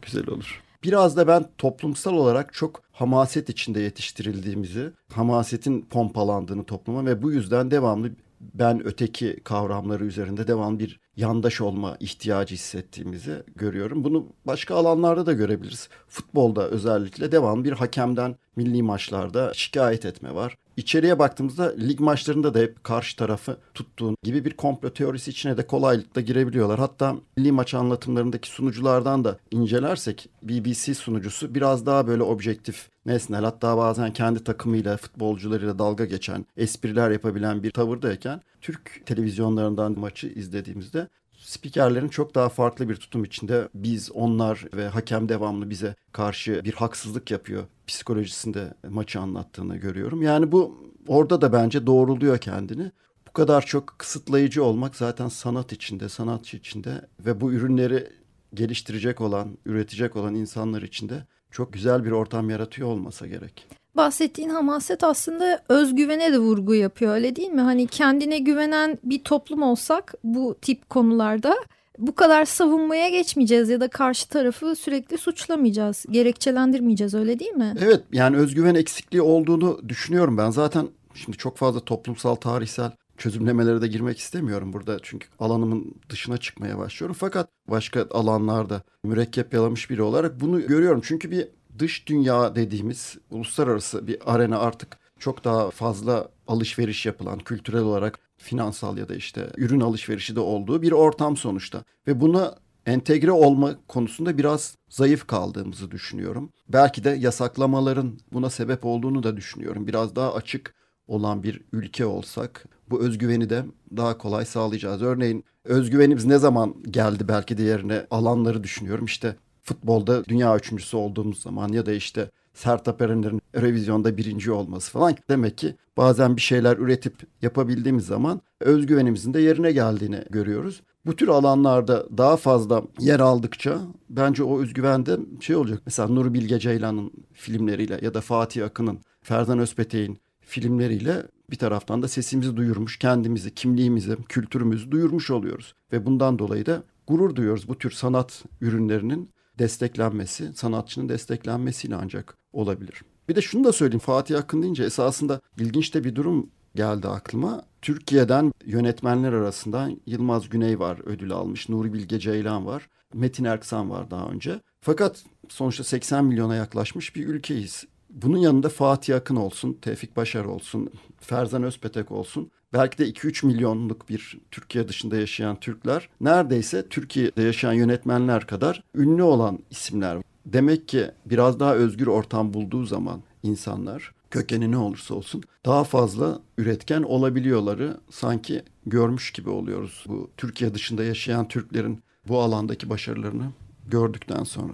güzel 0.01 0.27
olur. 0.27 0.63
Biraz 0.84 1.17
da 1.17 1.27
ben 1.27 1.46
toplumsal 1.58 2.13
olarak 2.13 2.53
çok 2.53 2.81
hamaset 2.91 3.50
içinde 3.50 3.79
yetiştirildiğimizi, 3.79 4.91
hamasetin 5.13 5.81
pompalandığını 5.81 6.63
topluma 6.63 7.05
ve 7.05 7.22
bu 7.22 7.31
yüzden 7.31 7.72
devamlı 7.72 8.12
ben 8.39 8.86
öteki 8.86 9.39
kavramları 9.43 10.05
üzerinde 10.05 10.48
devam 10.48 10.79
bir 10.79 11.00
yandaş 11.19 11.61
olma 11.61 11.97
ihtiyacı 11.99 12.55
hissettiğimizi 12.55 13.43
görüyorum. 13.55 14.03
Bunu 14.03 14.25
başka 14.47 14.75
alanlarda 14.75 15.25
da 15.25 15.33
görebiliriz. 15.33 15.89
Futbolda 16.07 16.69
özellikle 16.69 17.31
devam 17.31 17.63
bir 17.63 17.71
hakemden 17.71 18.35
milli 18.55 18.83
maçlarda 18.83 19.53
şikayet 19.53 20.05
etme 20.05 20.35
var. 20.35 20.57
içeriye 20.77 21.19
baktığımızda 21.19 21.75
lig 21.79 21.99
maçlarında 21.99 22.53
da 22.53 22.59
hep 22.59 22.83
karşı 22.83 23.17
tarafı 23.17 23.57
tuttuğun 23.73 24.15
gibi 24.23 24.45
bir 24.45 24.53
komplo 24.53 24.89
teorisi 24.89 25.31
içine 25.31 25.57
de 25.57 25.67
kolaylıkla 25.67 26.21
girebiliyorlar. 26.21 26.79
Hatta 26.79 27.15
milli 27.38 27.51
maç 27.51 27.73
anlatımlarındaki 27.73 28.49
sunuculardan 28.49 29.23
da 29.23 29.38
incelersek 29.51 30.29
BBC 30.43 30.93
sunucusu 30.93 31.55
biraz 31.55 31.85
daha 31.85 32.07
böyle 32.07 32.23
objektif 32.23 32.89
nesnel 33.10 33.44
hatta 33.44 33.78
bazen 33.78 34.13
kendi 34.13 34.44
takımıyla 34.44 34.98
futbolcularıyla 34.98 35.80
dalga 35.80 36.06
geçen 36.06 36.46
espriler 36.58 37.12
yapabilen 37.12 37.63
bir 37.63 37.72
tavırdayken 37.72 38.42
Türk 38.62 39.04
televizyonlarından 39.06 40.00
maçı 40.00 40.28
izlediğimizde 40.28 41.08
spikerlerin 41.38 42.08
çok 42.08 42.36
daha 42.36 42.50
farklı 42.50 42.89
bir 42.89 42.96
tutum 42.96 43.24
içinde 43.24 43.70
biz, 43.74 44.12
onlar 44.12 44.66
ve 44.74 44.88
hakem 44.88 45.30
devamlı 45.30 45.70
bize 45.70 45.96
karşı 46.12 46.62
bir 46.66 46.74
haksızlık 46.74 47.32
yapıyor 47.32 47.63
psikolojisinde 47.88 48.74
maçı 48.89 49.20
anlattığını 49.20 49.78
görüyorum. 49.78 50.22
Yani 50.22 50.51
bu 50.51 50.92
orada 51.08 51.42
da 51.42 51.54
bence 51.54 51.88
doğruluyor 51.88 52.38
kendini. 52.38 52.92
Bu 53.28 53.34
kadar 53.34 53.66
çok 53.66 53.96
kısıtlayıcı 53.98 54.63
olmak 54.63 54.96
zaten 54.96 55.28
sanat 55.28 55.74
içinde, 55.74 56.10
sanatçı 56.10 56.58
içinde 56.58 57.08
ve 57.20 57.42
bu 57.42 57.54
ürünleri 57.54 58.08
geliştirecek 58.54 59.22
olan, 59.22 59.58
üretecek 59.66 60.16
olan 60.16 60.36
insanlar 60.36 60.82
içinde 60.82 61.24
çok 61.51 61.74
güzel 61.74 62.06
bir 62.06 62.12
ortam 62.12 62.50
yaratıyor 62.50 62.88
olmasa 62.88 63.27
gerek. 63.27 63.68
Bahsettiğin 63.96 64.50
hamaset 64.50 65.03
aslında 65.03 65.63
özgüvene 65.70 66.34
de 66.34 66.39
vurgu 66.39 66.75
yapıyor 66.75 67.13
öyle 67.13 67.36
değil 67.36 67.50
mi? 67.50 67.62
Hani 67.62 67.88
kendine 67.88 68.39
güvenen 68.39 68.98
bir 69.03 69.24
toplum 69.24 69.62
olsak 69.62 70.13
bu 70.24 70.56
tip 70.62 70.89
konularda 70.89 71.56
bu 71.98 72.15
kadar 72.15 72.46
savunmaya 72.46 73.10
geçmeyeceğiz 73.10 73.70
ya 73.70 73.82
da 73.82 73.88
karşı 73.88 74.29
tarafı 74.29 74.75
sürekli 74.75 75.18
suçlamayacağız, 75.18 76.06
gerekçelendirmeyeceğiz 76.12 77.13
öyle 77.13 77.39
değil 77.39 77.51
mi? 77.51 77.74
Evet 77.82 78.03
yani 78.12 78.38
özgüven 78.38 78.75
eksikliği 78.75 79.22
olduğunu 79.22 79.89
düşünüyorum 79.89 80.38
ben. 80.38 80.50
Zaten 80.50 80.88
şimdi 81.13 81.38
çok 81.38 81.58
fazla 81.58 81.79
toplumsal, 81.79 82.36
tarihsel 82.36 82.91
çözümlemelere 83.19 83.81
de 83.81 83.88
girmek 83.88 84.19
istemiyorum 84.19 84.73
burada. 84.73 84.97
Çünkü 85.01 85.27
alanımın 85.39 85.95
dışına 86.09 86.38
çıkmaya 86.38 86.77
başlıyorum. 86.77 87.15
Fakat 87.19 87.49
başka 87.67 88.07
alanlarda 88.11 88.81
mürekkep 89.03 89.53
yalamış 89.53 89.89
biri 89.89 90.01
olarak 90.01 90.41
bunu 90.41 90.67
görüyorum. 90.67 91.01
Çünkü 91.03 91.31
bir 91.31 91.47
dış 91.79 92.07
dünya 92.07 92.55
dediğimiz 92.55 93.17
uluslararası 93.31 94.07
bir 94.07 94.33
arena 94.33 94.59
artık 94.59 94.97
çok 95.19 95.43
daha 95.43 95.71
fazla 95.71 96.29
alışveriş 96.47 97.05
yapılan 97.05 97.39
kültürel 97.39 97.81
olarak 97.81 98.19
finansal 98.38 98.97
ya 98.97 99.09
da 99.09 99.15
işte 99.15 99.49
ürün 99.57 99.79
alışverişi 99.79 100.35
de 100.35 100.39
olduğu 100.39 100.81
bir 100.81 100.91
ortam 100.91 101.38
sonuçta. 101.38 101.83
Ve 102.07 102.21
buna 102.21 102.55
entegre 102.85 103.31
olma 103.31 103.75
konusunda 103.88 104.38
biraz 104.38 104.75
zayıf 104.89 105.27
kaldığımızı 105.27 105.91
düşünüyorum. 105.91 106.51
Belki 106.69 107.03
de 107.03 107.09
yasaklamaların 107.09 108.19
buna 108.33 108.49
sebep 108.49 108.85
olduğunu 108.85 109.23
da 109.23 109.38
düşünüyorum. 109.38 109.88
Biraz 109.88 110.15
daha 110.15 110.33
açık 110.33 110.75
olan 111.07 111.43
bir 111.43 111.61
ülke 111.71 112.05
olsak 112.05 112.65
bu 112.89 113.01
özgüveni 113.01 113.50
de 113.50 113.65
daha 113.98 114.17
kolay 114.17 114.46
sağlayacağız. 114.46 115.01
Örneğin 115.01 115.43
özgüvenimiz 115.63 116.25
ne 116.25 116.38
zaman 116.38 116.75
geldi 116.91 117.27
belki 117.27 117.58
de 117.58 117.63
yerine 117.63 118.05
alanları 118.12 118.63
düşünüyorum. 118.63 119.05
İşte 119.05 119.36
futbolda 119.63 120.25
dünya 120.25 120.58
üçüncüsü 120.58 120.98
olduğumuz 120.98 121.41
zaman 121.41 121.69
ya 121.69 121.86
da 121.86 121.91
işte 121.91 122.31
Sertab 122.53 123.00
Erener'in 123.00 123.41
revizyonda 123.55 124.17
birinci 124.17 124.51
olması 124.51 124.91
falan. 124.91 125.15
Demek 125.29 125.58
ki 125.58 125.75
bazen 125.98 126.36
bir 126.36 126.41
şeyler 126.41 126.77
üretip 126.77 127.13
yapabildiğimiz 127.41 128.05
zaman 128.05 128.41
özgüvenimizin 128.60 129.34
de 129.34 129.41
yerine 129.41 129.72
geldiğini 129.72 130.24
görüyoruz. 130.29 130.81
Bu 131.05 131.15
tür 131.15 131.27
alanlarda 131.27 132.17
daha 132.17 132.38
fazla 132.38 132.84
yer 133.00 133.19
aldıkça 133.19 133.79
bence 134.10 134.43
o 134.43 134.62
özgüven 134.62 135.05
de 135.05 135.17
şey 135.39 135.55
olacak. 135.55 135.81
Mesela 135.86 136.10
Nuri 136.10 136.34
Bilge 136.34 136.60
Ceylan'ın 136.60 137.12
filmleriyle 137.34 138.00
ya 138.01 138.13
da 138.13 138.22
Fatih 138.22 138.65
Akın'ın, 138.65 139.00
Ferdan 139.22 139.60
Özpetek'in 139.60 140.19
filmleriyle 140.50 141.25
bir 141.51 141.56
taraftan 141.56 142.01
da 142.01 142.08
sesimizi 142.08 142.58
duyurmuş, 142.58 143.00
kendimizi, 143.00 143.53
kimliğimizi, 143.53 144.18
kültürümüzü 144.29 144.91
duyurmuş 144.91 145.32
oluyoruz. 145.32 145.74
Ve 145.94 146.06
bundan 146.06 146.39
dolayı 146.39 146.65
da 146.65 146.84
gurur 147.08 147.36
duyuyoruz 147.36 147.68
bu 147.68 147.77
tür 147.77 147.91
sanat 147.91 148.44
ürünlerinin 148.62 149.29
desteklenmesi, 149.60 150.53
sanatçının 150.53 151.10
desteklenmesiyle 151.10 151.96
ancak 151.96 152.38
olabilir. 152.53 153.01
Bir 153.29 153.36
de 153.36 153.41
şunu 153.41 153.63
da 153.63 153.72
söyleyeyim 153.72 154.00
Fatih 154.00 154.38
Akın 154.38 154.62
deyince 154.62 154.84
esasında 154.84 155.41
ilginç 155.58 155.94
de 155.94 156.03
bir 156.03 156.15
durum 156.15 156.50
geldi 156.75 157.08
aklıma. 157.08 157.63
Türkiye'den 157.82 158.51
yönetmenler 158.65 159.34
arasında 159.34 159.89
Yılmaz 160.06 160.50
Güney 160.50 160.79
var 160.79 161.00
ödül 161.06 161.32
almış. 161.32 161.70
Nuri 161.70 161.94
Bilge 161.94 162.20
Ceylan 162.20 162.65
var. 162.65 162.89
Metin 163.13 163.44
Erksan 163.44 163.89
var 163.89 164.12
daha 164.12 164.29
önce. 164.29 164.62
Fakat 164.82 165.24
sonuçta 165.50 165.84
80 165.84 166.25
milyona 166.25 166.56
yaklaşmış 166.56 167.15
bir 167.15 167.27
ülkeyiz. 167.27 167.86
Bunun 168.10 168.38
yanında 168.38 168.70
Fatih 168.70 169.16
Akın 169.16 169.36
olsun, 169.36 169.78
Tevfik 169.82 170.18
Başar 170.18 170.46
olsun, 170.46 170.89
Ferzan 171.20 171.63
Özpetek 171.63 172.12
olsun. 172.12 172.51
Belki 172.74 172.98
de 172.98 173.10
2-3 173.10 173.46
milyonluk 173.46 174.10
bir 174.10 174.38
Türkiye 174.51 174.88
dışında 174.88 175.18
yaşayan 175.18 175.60
Türkler 175.60 176.10
neredeyse 176.22 176.89
Türkiye'de 176.89 177.42
yaşayan 177.42 177.74
yönetmenler 177.74 178.48
kadar 178.48 178.84
ünlü 178.96 179.24
olan 179.24 179.60
isimler. 179.70 180.18
Demek 180.46 180.88
ki 180.88 181.12
biraz 181.25 181.60
daha 181.60 181.75
özgür 181.75 182.08
ortam 182.08 182.54
bulduğu 182.54 182.86
zaman 182.86 183.22
insanlar 183.44 184.13
kökeni 184.32 184.72
ne 184.72 184.78
olursa 184.78 185.16
olsun 185.16 185.44
daha 185.66 185.84
fazla 185.84 186.39
üretken 186.58 187.04
olabiliyorları 187.04 187.98
sanki 188.10 188.63
görmüş 188.86 189.32
gibi 189.32 189.50
oluyoruz. 189.50 190.04
Bu 190.08 190.30
Türkiye 190.38 190.74
dışında 190.74 191.04
yaşayan 191.04 191.48
Türklerin 191.48 192.00
bu 192.28 192.39
alandaki 192.39 192.89
başarılarını 192.89 193.51
gördükten 193.88 194.44
sonra. 194.44 194.74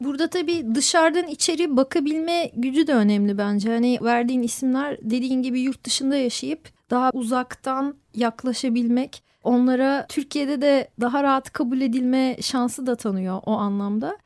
Burada 0.00 0.30
tabii 0.30 0.74
dışarıdan 0.74 1.26
içeri 1.26 1.76
bakabilme 1.76 2.50
gücü 2.54 2.86
de 2.86 2.94
önemli 2.94 3.38
bence. 3.38 3.70
Hani 3.70 3.98
verdiğin 4.02 4.42
isimler 4.42 4.98
dediğin 5.02 5.42
gibi 5.42 5.60
yurt 5.60 5.84
dışında 5.84 6.16
yaşayıp 6.16 6.68
daha 6.90 7.10
uzaktan 7.12 7.94
yaklaşabilmek, 8.14 9.22
onlara 9.44 10.06
Türkiye'de 10.08 10.60
de 10.60 10.88
daha 11.00 11.22
rahat 11.22 11.52
kabul 11.52 11.80
edilme 11.80 12.36
şansı 12.40 12.86
da 12.86 12.96
tanıyor 12.96 13.40
o 13.46 13.52
anlamda 13.52 14.18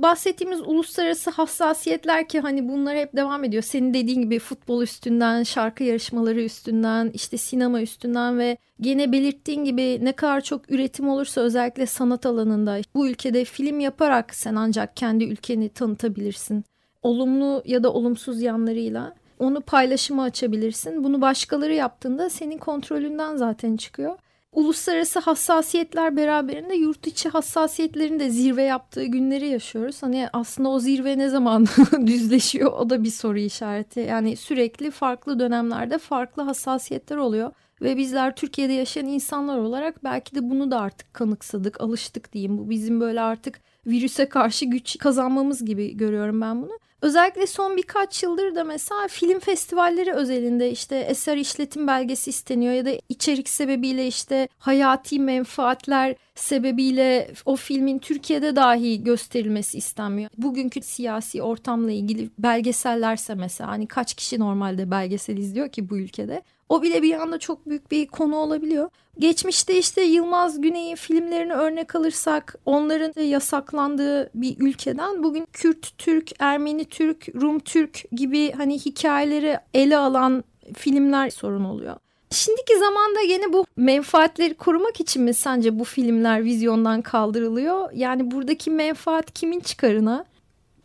bahsettiğimiz 0.00 0.60
uluslararası 0.60 1.30
hassasiyetler 1.30 2.28
ki 2.28 2.40
hani 2.40 2.68
bunlar 2.68 2.96
hep 2.96 3.16
devam 3.16 3.44
ediyor. 3.44 3.62
Senin 3.62 3.94
dediğin 3.94 4.22
gibi 4.22 4.38
futbol 4.38 4.82
üstünden, 4.82 5.42
şarkı 5.42 5.84
yarışmaları 5.84 6.42
üstünden, 6.42 7.10
işte 7.14 7.36
sinema 7.36 7.80
üstünden 7.80 8.38
ve 8.38 8.56
gene 8.80 9.12
belirttiğin 9.12 9.64
gibi 9.64 10.04
ne 10.04 10.12
kadar 10.12 10.40
çok 10.40 10.70
üretim 10.70 11.08
olursa 11.08 11.40
özellikle 11.40 11.86
sanat 11.86 12.26
alanında 12.26 12.80
bu 12.94 13.08
ülkede 13.08 13.44
film 13.44 13.80
yaparak 13.80 14.34
sen 14.34 14.54
ancak 14.54 14.96
kendi 14.96 15.24
ülkeni 15.24 15.68
tanıtabilirsin. 15.68 16.64
Olumlu 17.02 17.62
ya 17.64 17.82
da 17.82 17.92
olumsuz 17.92 18.42
yanlarıyla 18.42 19.14
onu 19.38 19.60
paylaşıma 19.60 20.22
açabilirsin. 20.22 21.04
Bunu 21.04 21.20
başkaları 21.20 21.74
yaptığında 21.74 22.30
senin 22.30 22.58
kontrolünden 22.58 23.36
zaten 23.36 23.76
çıkıyor 23.76 24.18
uluslararası 24.54 25.18
hassasiyetler 25.20 26.16
beraberinde 26.16 26.74
yurt 26.74 27.06
içi 27.06 27.28
hassasiyetlerin 27.28 28.20
de 28.20 28.30
zirve 28.30 28.62
yaptığı 28.62 29.04
günleri 29.04 29.48
yaşıyoruz. 29.48 30.02
Hani 30.02 30.28
aslında 30.32 30.68
o 30.68 30.78
zirve 30.78 31.18
ne 31.18 31.28
zaman 31.28 31.66
düzleşiyor 32.06 32.72
o 32.72 32.90
da 32.90 33.04
bir 33.04 33.10
soru 33.10 33.38
işareti. 33.38 34.00
Yani 34.00 34.36
sürekli 34.36 34.90
farklı 34.90 35.38
dönemlerde 35.38 35.98
farklı 35.98 36.42
hassasiyetler 36.42 37.16
oluyor. 37.16 37.52
Ve 37.82 37.96
bizler 37.96 38.36
Türkiye'de 38.36 38.72
yaşayan 38.72 39.06
insanlar 39.06 39.58
olarak 39.58 40.04
belki 40.04 40.34
de 40.34 40.50
bunu 40.50 40.70
da 40.70 40.80
artık 40.80 41.14
kanıksadık, 41.14 41.80
alıştık 41.80 42.32
diyeyim. 42.32 42.58
Bu 42.58 42.70
bizim 42.70 43.00
böyle 43.00 43.20
artık 43.20 43.60
virüse 43.86 44.28
karşı 44.28 44.64
güç 44.64 44.98
kazanmamız 44.98 45.64
gibi 45.64 45.96
görüyorum 45.96 46.40
ben 46.40 46.62
bunu. 46.62 46.78
Özellikle 47.04 47.46
son 47.46 47.76
birkaç 47.76 48.22
yıldır 48.22 48.54
da 48.54 48.64
mesela 48.64 49.08
film 49.08 49.40
festivalleri 49.40 50.12
özelinde 50.12 50.70
işte 50.70 50.96
eser 50.96 51.36
işletim 51.36 51.86
belgesi 51.86 52.30
isteniyor 52.30 52.72
ya 52.72 52.84
da 52.84 52.90
içerik 53.08 53.48
sebebiyle 53.48 54.06
işte 54.06 54.48
hayati 54.58 55.20
menfaatler 55.20 56.14
sebebiyle 56.34 57.30
o 57.44 57.56
filmin 57.56 57.98
Türkiye'de 57.98 58.56
dahi 58.56 59.04
gösterilmesi 59.04 59.78
istenmiyor. 59.78 60.30
Bugünkü 60.36 60.82
siyasi 60.82 61.42
ortamla 61.42 61.92
ilgili 61.92 62.30
belgesellerse 62.38 63.34
mesela 63.34 63.70
hani 63.70 63.86
kaç 63.86 64.14
kişi 64.14 64.38
normalde 64.38 64.90
belgesel 64.90 65.36
izliyor 65.36 65.68
ki 65.68 65.90
bu 65.90 65.98
ülkede. 65.98 66.42
O 66.68 66.82
bile 66.82 67.02
bir 67.02 67.14
anda 67.14 67.38
çok 67.38 67.68
büyük 67.68 67.90
bir 67.90 68.06
konu 68.06 68.36
olabiliyor. 68.36 68.90
Geçmişte 69.18 69.78
işte 69.78 70.02
Yılmaz 70.02 70.60
Güney'in 70.60 70.96
filmlerini 70.96 71.52
örnek 71.52 71.94
alırsak 71.94 72.54
onların 72.66 73.22
yasaklandığı 73.22 74.30
bir 74.34 74.56
ülkeden 74.58 75.22
bugün 75.22 75.46
Kürt 75.52 75.98
Türk, 75.98 76.30
Ermeni 76.38 76.84
Türk, 76.84 77.28
Rum 77.34 77.58
Türk 77.58 78.04
gibi 78.12 78.52
hani 78.52 78.78
hikayeleri 78.78 79.58
ele 79.74 79.96
alan 79.96 80.44
filmler 80.76 81.30
sorun 81.30 81.64
oluyor. 81.64 81.96
Şimdiki 82.30 82.78
zamanda 82.78 83.24
gene 83.24 83.52
bu 83.52 83.66
menfaatleri 83.76 84.54
korumak 84.54 85.00
için 85.00 85.22
mi 85.22 85.34
sence 85.34 85.78
bu 85.78 85.84
filmler 85.84 86.44
vizyondan 86.44 87.02
kaldırılıyor? 87.02 87.90
Yani 87.94 88.30
buradaki 88.30 88.70
menfaat 88.70 89.34
kimin 89.34 89.60
çıkarına? 89.60 90.24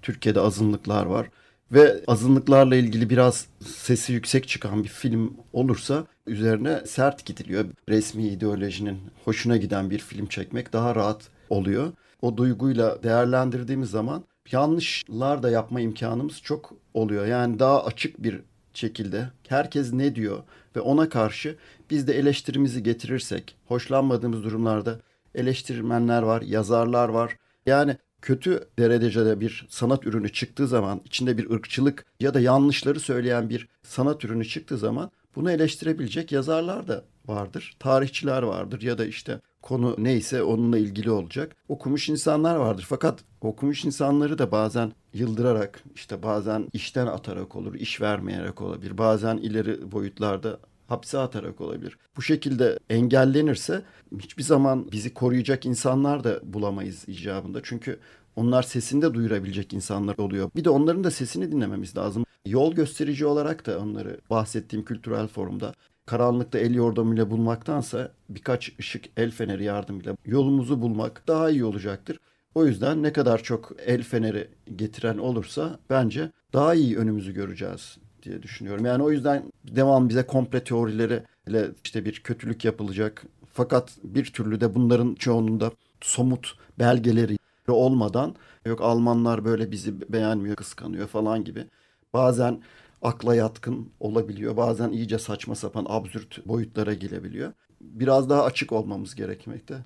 Türkiye'de 0.02 0.40
azınlıklar 0.40 1.06
var 1.06 1.28
ve 1.72 2.02
azınlıklarla 2.08 2.76
ilgili 2.76 3.10
biraz 3.10 3.48
sesi 3.66 4.14
yüksek 4.14 4.48
çıkan 4.48 4.84
bir 4.84 4.90
film 4.90 5.34
olursa 5.54 6.06
üzerine 6.28 6.82
sert 6.86 7.26
gidiliyor. 7.26 7.66
Resmi 7.90 8.28
ideolojinin 8.28 8.98
hoşuna 9.26 9.58
giden 9.58 9.90
bir 9.90 10.00
film 10.00 10.26
çekmek 10.26 10.74
daha 10.74 10.96
rahat 10.96 11.30
oluyor. 11.50 11.92
O 12.22 12.38
duyguyla 12.38 13.04
değerlendirdiğimiz 13.04 13.90
zaman 13.90 14.24
yanlışlar 14.52 15.44
da 15.44 15.50
yapma 15.50 15.82
imkanımız 15.82 16.42
çok 16.42 16.74
oluyor. 16.94 17.26
Yani 17.26 17.60
daha 17.60 17.86
açık 17.86 18.24
bir 18.24 18.42
şekilde 18.74 19.30
herkes 19.48 19.94
ne 19.94 20.16
diyor 20.16 20.44
ve 20.76 20.80
ona 20.80 21.10
karşı 21.10 21.56
biz 21.90 22.08
de 22.08 22.14
eleştirimizi 22.18 22.84
getirirsek, 22.84 23.56
hoşlanmadığımız 23.68 24.44
durumlarda 24.44 25.00
eleştirmenler 25.36 26.22
var, 26.22 26.42
yazarlar 26.42 27.10
var. 27.10 27.38
Yani 27.66 27.98
kötü 28.22 28.68
derecede 28.80 29.40
bir 29.40 29.68
sanat 29.70 30.06
ürünü 30.06 30.32
çıktığı 30.32 30.68
zaman, 30.68 31.02
içinde 31.06 31.38
bir 31.38 31.50
ırkçılık 31.52 32.06
ya 32.20 32.34
da 32.34 32.40
yanlışları 32.40 33.00
söyleyen 33.00 33.50
bir 33.50 33.68
sanat 33.84 34.26
ürünü 34.26 34.46
çıktığı 34.46 34.78
zaman 34.78 35.12
bunu 35.36 35.52
eleştirebilecek 35.52 36.32
yazarlar 36.32 36.88
da 36.88 37.04
vardır. 37.26 37.76
Tarihçiler 37.80 38.44
vardır 38.44 38.82
ya 38.82 38.98
da 38.98 39.06
işte 39.06 39.42
konu 39.62 39.96
neyse 39.98 40.44
onunla 40.44 40.78
ilgili 40.78 41.12
olacak. 41.12 41.56
Okumuş 41.68 42.10
insanlar 42.10 42.56
vardır. 42.56 42.86
Fakat 42.90 43.20
okumuş 43.42 43.86
insanları 43.86 44.38
da 44.38 44.52
bazen 44.52 44.92
yıldırarak 45.14 45.84
işte 45.96 46.24
bazen 46.24 46.68
işten 46.74 47.08
atarak 47.08 47.56
olur, 47.56 47.76
iş 47.76 48.02
vermeyerek 48.02 48.62
olabilir. 48.62 48.98
Bazen 48.98 49.38
ileri 49.38 49.92
boyutlarda 49.92 50.60
hapse 50.90 51.18
atarak 51.18 51.62
olabilir. 51.62 51.98
Bu 52.18 52.22
şekilde 52.22 52.80
engellenirse 52.90 53.82
hiçbir 54.20 54.44
zaman 54.44 54.92
bizi 54.92 55.14
koruyacak 55.14 55.66
insanlar 55.66 56.24
da 56.24 56.40
bulamayız 56.44 57.10
icabında. 57.10 57.60
Çünkü 57.64 58.00
onlar 58.36 58.64
sesini 58.64 59.02
de 59.02 59.14
duyurabilecek 59.14 59.74
insanlar 59.74 60.18
oluyor. 60.18 60.52
Bir 60.56 60.64
de 60.64 60.70
onların 60.70 61.04
da 61.04 61.12
sesini 61.12 61.52
dinlememiz 61.52 61.98
lazım. 61.98 62.26
Yol 62.46 62.74
gösterici 62.74 63.26
olarak 63.26 63.66
da 63.66 63.80
onları 63.80 64.20
bahsettiğim 64.30 64.86
kültürel 64.86 65.28
forumda 65.28 65.74
karanlıkta 66.06 66.60
el 66.60 66.76
yordamıyla 66.76 67.32
bulmaktansa 67.32 68.12
birkaç 68.30 68.80
ışık 68.80 69.06
el 69.18 69.32
feneri 69.32 69.64
yardımıyla 69.64 70.16
yolumuzu 70.26 70.82
bulmak 70.82 71.28
daha 71.28 71.50
iyi 71.50 71.66
olacaktır. 71.66 72.20
O 72.56 72.66
yüzden 72.66 73.04
ne 73.04 73.14
kadar 73.14 73.44
çok 73.44 73.72
el 73.86 74.04
feneri 74.04 74.48
getiren 74.76 75.18
olursa 75.18 75.80
bence 75.90 76.32
daha 76.54 76.76
iyi 76.76 76.98
önümüzü 76.98 77.34
göreceğiz 77.34 77.98
diye 78.24 78.44
düşünüyorum. 78.44 78.86
Yani 78.86 79.04
o 79.04 79.12
yüzden 79.12 79.44
devam 79.64 80.10
bize 80.10 80.26
komple 80.28 80.64
teorileriyle 80.64 81.72
işte 81.84 82.06
bir 82.06 82.20
kötülük 82.24 82.66
yapılacak. 82.66 83.24
Fakat 83.54 83.92
bir 84.04 84.26
türlü 84.26 84.62
de 84.62 84.76
bunların 84.76 85.16
çoğununda 85.16 85.72
somut 86.02 86.56
belgeleri 86.80 87.38
olmadan 87.68 88.36
yok 88.66 88.82
Almanlar 88.82 89.46
böyle 89.46 89.72
bizi 89.72 90.14
beğenmiyor, 90.14 90.56
kıskanıyor 90.56 91.08
falan 91.08 91.44
gibi. 91.44 91.66
Bazen 92.14 92.62
akla 93.02 93.36
yatkın 93.36 93.92
olabiliyor. 94.00 94.58
Bazen 94.58 94.90
iyice 94.90 95.20
saçma 95.20 95.56
sapan 95.56 95.86
absürt 95.90 96.48
boyutlara 96.48 96.94
gelebiliyor. 96.94 97.54
Biraz 97.82 98.30
daha 98.30 98.44
açık 98.44 98.72
olmamız 98.72 99.16
gerekmekte. 99.16 99.78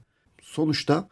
Sonuçta 0.42 1.08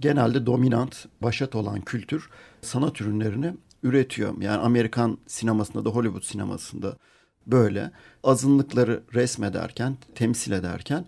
genelde 0.00 0.46
dominant, 0.46 1.06
başat 1.22 1.54
olan 1.54 1.80
kültür 1.80 2.30
sanat 2.60 3.00
ürünlerini 3.00 3.54
üretiyor. 3.86 4.34
Yani 4.40 4.58
Amerikan 4.58 5.18
sinemasında 5.26 5.84
da 5.84 5.90
Hollywood 5.90 6.22
sinemasında 6.22 6.96
böyle 7.46 7.90
azınlıkları 8.24 9.02
resmederken, 9.14 9.96
temsil 10.14 10.52
ederken 10.52 11.04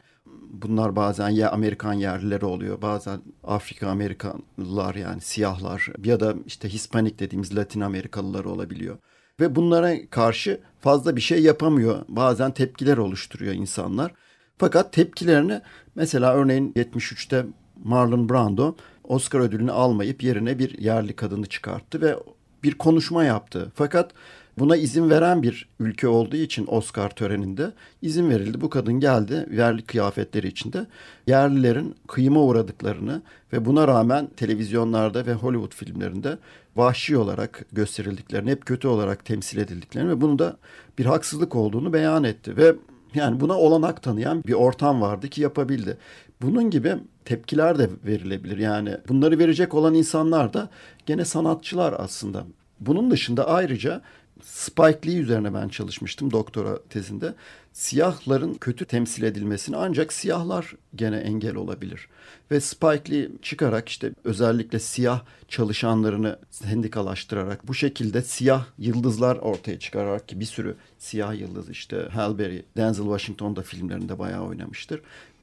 bunlar 0.50 0.96
bazen 0.96 1.28
ya 1.28 1.50
Amerikan 1.50 1.92
yerlileri 1.92 2.44
oluyor, 2.44 2.82
bazen 2.82 3.20
Afrika 3.44 3.88
Amerikanlılar 3.88 4.94
yani 4.94 5.20
siyahlar 5.20 5.86
ya 6.04 6.20
da 6.20 6.34
işte 6.46 6.68
Hispanik 6.68 7.18
dediğimiz 7.18 7.56
Latin 7.56 7.80
Amerikalılar 7.80 8.44
olabiliyor. 8.44 8.98
Ve 9.40 9.56
bunlara 9.56 10.06
karşı 10.10 10.60
fazla 10.80 11.16
bir 11.16 11.20
şey 11.20 11.42
yapamıyor. 11.42 12.04
Bazen 12.08 12.50
tepkiler 12.50 12.96
oluşturuyor 12.96 13.54
insanlar. 13.54 14.12
Fakat 14.58 14.92
tepkilerini 14.92 15.60
mesela 15.94 16.34
örneğin 16.34 16.72
73'te 16.72 17.46
Marlon 17.84 18.28
Brando 18.28 18.76
Oscar 19.04 19.40
ödülünü 19.40 19.72
almayıp 19.72 20.22
yerine 20.22 20.58
bir 20.58 20.78
yerli 20.78 21.16
kadını 21.16 21.46
çıkarttı 21.46 22.00
ve 22.00 22.16
bir 22.62 22.74
konuşma 22.74 23.24
yaptı. 23.24 23.72
Fakat 23.74 24.10
buna 24.58 24.76
izin 24.76 25.10
veren 25.10 25.42
bir 25.42 25.68
ülke 25.80 26.08
olduğu 26.08 26.36
için 26.36 26.66
Oscar 26.68 27.10
töreninde 27.10 27.72
izin 28.02 28.30
verildi. 28.30 28.60
Bu 28.60 28.70
kadın 28.70 29.00
geldi 29.00 29.46
yerli 29.52 29.82
kıyafetleri 29.82 30.48
içinde 30.48 30.86
yerlilerin 31.26 31.94
kıyıma 32.08 32.40
uğradıklarını 32.40 33.22
ve 33.52 33.64
buna 33.64 33.88
rağmen 33.88 34.28
televizyonlarda 34.36 35.26
ve 35.26 35.32
Hollywood 35.32 35.74
filmlerinde 35.74 36.38
vahşi 36.76 37.16
olarak 37.16 37.64
gösterildiklerini, 37.72 38.50
hep 38.50 38.66
kötü 38.66 38.88
olarak 38.88 39.24
temsil 39.24 39.58
edildiklerini 39.58 40.10
ve 40.10 40.20
bunu 40.20 40.38
da 40.38 40.56
bir 40.98 41.06
haksızlık 41.06 41.56
olduğunu 41.56 41.92
beyan 41.92 42.24
etti 42.24 42.56
ve 42.56 42.74
yani 43.14 43.40
buna 43.40 43.54
olanak 43.54 44.02
tanıyan 44.02 44.44
bir 44.44 44.52
ortam 44.52 45.00
vardı 45.00 45.28
ki 45.28 45.40
yapabildi. 45.40 45.98
Bunun 46.42 46.70
gibi 46.70 46.94
tepkiler 47.24 47.78
de 47.78 47.90
verilebilir. 48.04 48.58
Yani 48.58 48.96
bunları 49.08 49.38
verecek 49.38 49.74
olan 49.74 49.94
insanlar 49.94 50.52
da 50.52 50.68
gene 51.06 51.24
sanatçılar 51.24 51.94
aslında. 51.98 52.44
Bunun 52.80 53.10
dışında 53.10 53.48
ayrıca 53.48 54.02
Spike 54.42 55.08
Lee 55.08 55.18
üzerine 55.18 55.54
ben 55.54 55.68
çalışmıştım 55.68 56.30
doktora 56.30 56.82
tezinde. 56.90 57.34
Siyahların 57.72 58.54
kötü 58.54 58.84
temsil 58.84 59.22
edilmesini 59.22 59.76
ancak 59.76 60.12
siyahlar 60.12 60.74
gene 60.94 61.16
engel 61.16 61.54
olabilir. 61.54 62.08
Ve 62.50 62.60
Spike 62.60 63.12
Lee 63.12 63.28
çıkarak 63.42 63.88
işte 63.88 64.12
özellikle 64.24 64.78
siyah 64.78 65.20
çalışanlarını 65.48 66.38
sendikalaştırarak 66.50 67.68
bu 67.68 67.74
şekilde 67.74 68.22
siyah 68.22 68.66
yıldızlar 68.78 69.36
ortaya 69.36 69.78
çıkararak 69.78 70.28
ki 70.28 70.40
bir 70.40 70.44
sürü 70.44 70.76
siyah 70.98 71.40
yıldız 71.40 71.70
işte 71.70 72.08
Halle 72.12 72.38
Berry, 72.38 72.64
Denzel 72.76 73.04
Washington 73.04 73.56
da 73.56 73.62
filmlerinde 73.62 74.18
bayağı 74.18 74.42
oynamıştır. 74.42 75.00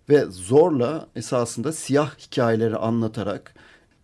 Ve 0.10 0.26
zorla 0.26 1.08
esasında 1.16 1.72
siyah 1.72 2.20
hikayeleri 2.20 2.76
anlatarak 2.76 3.54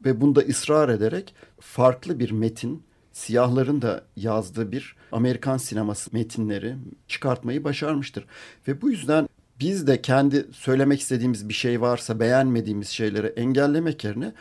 ve 0.06 0.21
bunda 0.21 0.39
ısrar 0.39 0.89
ederek 0.89 1.34
farklı 1.60 2.19
bir 2.19 2.32
metin 2.32 2.84
siyahların 3.13 3.82
da 3.82 4.04
yazdığı 4.15 4.71
bir 4.71 4.95
Amerikan 5.12 5.58
sineması 5.58 6.10
metinleri 6.13 6.76
çıkartmayı 7.08 7.63
başarmıştır. 7.63 8.26
Ve 8.67 8.82
bu 8.82 8.89
yüzden 8.89 9.30
biz 9.60 9.88
de 9.88 10.02
kendi 10.02 10.47
söylemek 10.52 11.00
istediğimiz 11.00 11.50
bir 11.50 11.54
şey 11.54 11.82
varsa 11.82 12.19
beğenmediğimiz 12.19 12.88
şeyleri 12.88 13.28
engellemek 13.28 14.04
yerine 14.04 14.34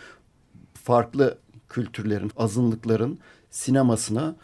farklı 0.74 1.38
kültürlerin, 1.68 2.32
azınlıkların 2.36 3.18
sinemasına, 3.50 4.36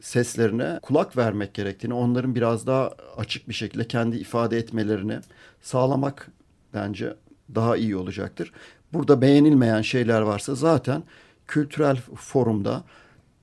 seslerine 0.00 0.78
kulak 0.82 1.16
vermek 1.16 1.54
gerektiğini, 1.54 1.94
onların 1.94 2.34
biraz 2.34 2.66
daha 2.66 2.90
açık 3.16 3.48
bir 3.48 3.54
şekilde 3.54 3.88
kendi 3.88 4.16
ifade 4.16 4.58
etmelerini 4.58 5.18
sağlamak 5.62 6.28
bence 6.74 7.16
daha 7.54 7.76
iyi 7.76 7.96
olacaktır. 7.96 8.52
Burada 8.92 9.20
beğenilmeyen 9.20 9.82
şeyler 9.82 10.20
varsa 10.20 10.54
zaten 10.54 11.02
kültürel 11.46 11.96
forumda 12.16 12.84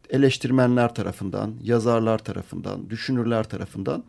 eleştirmenler 0.10 0.96
tarafından, 0.96 1.54
yazarlar 1.64 2.18
tarafından, 2.18 2.90
düşünürler 2.90 3.44
tarafından 3.44 4.04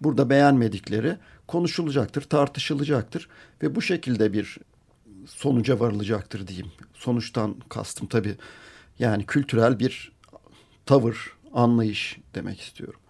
burada 0.00 0.30
beğenmedikleri 0.30 1.16
konuşulacaktır, 1.46 2.22
tartışılacaktır 2.22 3.28
ve 3.62 3.74
bu 3.74 3.82
şekilde 3.82 4.32
bir 4.32 4.58
sonuca 5.26 5.80
varılacaktır 5.80 6.46
diyeyim. 6.46 6.72
Sonuçtan 6.94 7.56
kastım 7.68 8.08
tabii 8.08 8.36
yani 8.98 9.26
kültürel 9.26 9.78
bir 9.78 10.12
tavır, 10.86 11.32
anlayış 11.52 12.18
demek 12.34 12.60
istiyorum. 12.60 13.00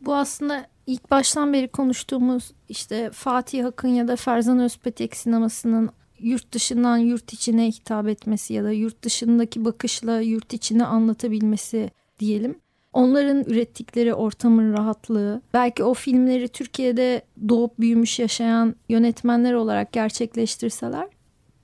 Bu 0.00 0.14
aslında 0.14 0.66
ilk 0.86 1.10
baştan 1.10 1.52
beri 1.52 1.68
konuştuğumuz 1.68 2.52
işte 2.68 3.10
Fatih 3.10 3.66
Akın 3.66 3.88
ya 3.88 4.08
da 4.08 4.16
Ferzan 4.16 4.58
Özpetek 4.58 5.16
sinemasının 5.16 5.90
yurt 6.24 6.52
dışından 6.52 6.96
yurt 6.96 7.32
içine 7.32 7.66
hitap 7.66 8.08
etmesi 8.08 8.54
ya 8.54 8.64
da 8.64 8.72
yurt 8.72 9.02
dışındaki 9.02 9.64
bakışla 9.64 10.20
yurt 10.20 10.52
içine 10.52 10.84
anlatabilmesi 10.84 11.90
diyelim. 12.18 12.58
Onların 12.92 13.44
ürettikleri 13.44 14.14
ortamın 14.14 14.72
rahatlığı, 14.72 15.42
belki 15.54 15.84
o 15.84 15.94
filmleri 15.94 16.48
Türkiye'de 16.48 17.22
doğup 17.48 17.80
büyümüş 17.80 18.18
yaşayan 18.18 18.74
yönetmenler 18.88 19.52
olarak 19.52 19.92
gerçekleştirseler 19.92 21.08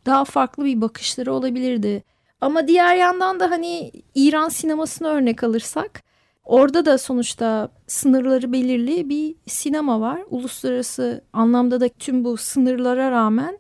daha 0.07 0.25
farklı 0.25 0.65
bir 0.65 0.81
bakışları 0.81 1.33
olabilirdi. 1.33 2.03
Ama 2.41 2.69
diğer 2.69 2.97
yandan 2.97 3.41
da 3.41 3.51
hani 3.51 3.93
İran 4.15 4.49
sinemasını 4.49 5.09
örnek 5.09 5.45
alırsak 5.45 6.03
orada 6.45 6.85
da 6.85 6.99
sonuçta 6.99 7.69
sınırları 7.87 8.53
belirli 8.53 9.09
bir 9.09 9.35
sinema 9.47 10.01
var. 10.01 10.23
Uluslararası 10.31 11.25
anlamda 11.33 11.81
da 11.81 11.89
tüm 11.89 12.25
bu 12.25 12.37
sınırlara 12.37 13.11
rağmen 13.11 13.59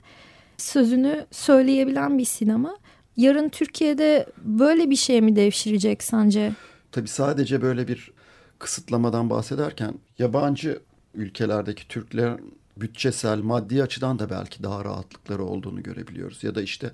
sözünü 0.60 1.26
söyleyebilen 1.30 2.18
bir 2.18 2.24
sinema. 2.24 2.76
Yarın 3.16 3.48
Türkiye'de 3.48 4.26
böyle 4.44 4.90
bir 4.90 4.96
şey 4.96 5.20
mi 5.20 5.36
devşirecek 5.36 6.02
sence? 6.02 6.52
Tabii 6.92 7.08
sadece 7.08 7.62
böyle 7.62 7.88
bir 7.88 8.12
kısıtlamadan 8.58 9.30
bahsederken 9.30 9.94
yabancı 10.18 10.80
ülkelerdeki 11.14 11.88
Türkler 11.88 12.40
bütçesel, 12.76 13.38
maddi 13.38 13.82
açıdan 13.82 14.18
da 14.18 14.30
belki 14.30 14.62
daha 14.62 14.84
rahatlıkları 14.84 15.44
olduğunu 15.44 15.82
görebiliyoruz. 15.82 16.44
Ya 16.44 16.54
da 16.54 16.62
işte 16.62 16.90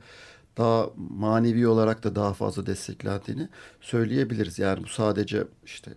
daha 0.57 0.87
manevi 0.97 1.69
olarak 1.69 2.05
da 2.05 2.15
daha 2.15 2.35
fazla 2.35 2.67
desteklendiğini 2.67 3.49
söyleyebiliriz. 3.81 4.59
Yani 4.59 4.83
bu 4.83 4.89
sadece 4.89 5.45
işte 5.65 5.91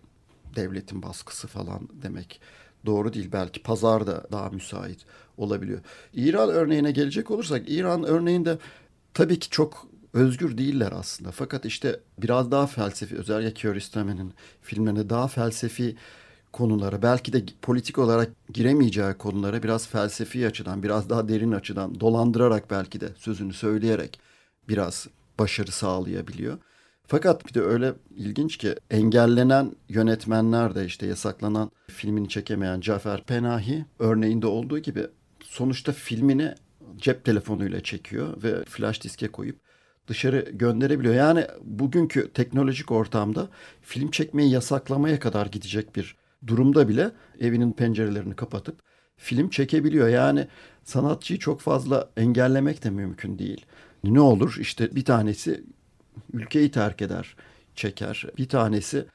devletin 0.56 1.02
baskısı 1.02 1.48
falan 1.48 1.90
demek 2.04 2.42
doğru 2.86 3.14
değil. 3.14 3.30
Belki 3.34 3.64
pazar 3.64 4.08
da 4.08 4.28
daha 4.32 4.50
müsait 4.50 5.06
olabiliyor. 5.38 5.80
İran 6.14 6.50
örneğine 6.50 6.92
gelecek 6.92 7.32
olursak 7.32 7.70
İran 7.70 8.04
örneğinde 8.04 8.58
tabii 9.14 9.40
ki 9.40 9.50
çok 9.50 9.88
özgür 10.14 10.58
değiller 10.58 10.92
aslında. 10.96 11.32
Fakat 11.32 11.66
işte 11.66 12.00
biraz 12.18 12.52
daha 12.52 12.68
felsefi 12.68 13.16
özellikle 13.18 13.54
Kiarostami'nin 13.54 14.34
filmlerinde 14.62 15.10
daha 15.10 15.28
felsefi 15.28 15.96
konulara 16.54 17.02
belki 17.02 17.34
de 17.34 17.44
politik 17.62 17.98
olarak 17.98 18.32
giremeyeceği 18.54 19.14
konulara 19.14 19.64
biraz 19.64 19.88
felsefi 19.88 20.48
açıdan 20.48 20.84
biraz 20.84 21.10
daha 21.10 21.30
derin 21.30 21.52
açıdan 21.52 22.00
dolandırarak 22.00 22.72
belki 22.72 23.02
de 23.02 23.10
sözünü 23.18 23.54
söyleyerek 23.54 24.20
biraz 24.68 25.08
başarı 25.40 25.72
sağlayabiliyor. 25.72 26.58
Fakat 27.10 27.48
bir 27.48 27.54
de 27.54 27.62
öyle 27.62 27.94
ilginç 28.16 28.58
ki 28.58 28.76
engellenen 28.92 29.72
yönetmenler 29.88 30.76
de 30.76 30.86
işte 30.86 31.08
yasaklanan 31.08 31.72
filmini 31.88 32.30
çekemeyen 32.30 32.80
Cafer 32.80 33.24
Penahi 33.24 33.86
örneğinde 34.00 34.48
olduğu 34.48 34.80
gibi 34.80 35.08
sonuçta 35.44 35.92
filmini 35.92 36.54
cep 36.98 37.26
telefonuyla 37.26 37.84
çekiyor 37.84 38.44
ve 38.44 38.64
flash 38.64 39.04
diske 39.04 39.28
koyup 39.28 39.60
dışarı 40.08 40.50
gönderebiliyor. 40.52 41.14
Yani 41.14 41.46
bugünkü 41.64 42.32
teknolojik 42.34 42.92
ortamda 42.92 43.50
film 43.82 44.12
çekmeyi 44.12 44.52
yasaklamaya 44.52 45.20
kadar 45.20 45.46
gidecek 45.46 45.96
bir 45.96 46.16
durumda 46.48 46.90
bile 46.90 47.12
evinin 47.40 47.72
pencerelerini 47.72 48.36
kapatıp 48.36 48.80
film 49.18 49.50
çekebiliyor. 49.50 50.08
Yani 50.08 50.48
sanatçıyı 50.84 51.40
çok 51.40 51.62
fazla 51.62 52.10
engellemek 52.18 52.84
de 52.84 52.90
mümkün 52.90 53.40
değil. 53.40 53.66
Ne 54.04 54.20
olur 54.20 54.58
işte 54.60 54.96
bir 54.96 55.06
tanesi 55.06 55.64
ülkeyi 56.34 56.72
terk 56.72 57.02
eder, 57.02 57.36
çeker. 57.76 58.26
Bir 58.38 58.50
tanesi 58.50 59.06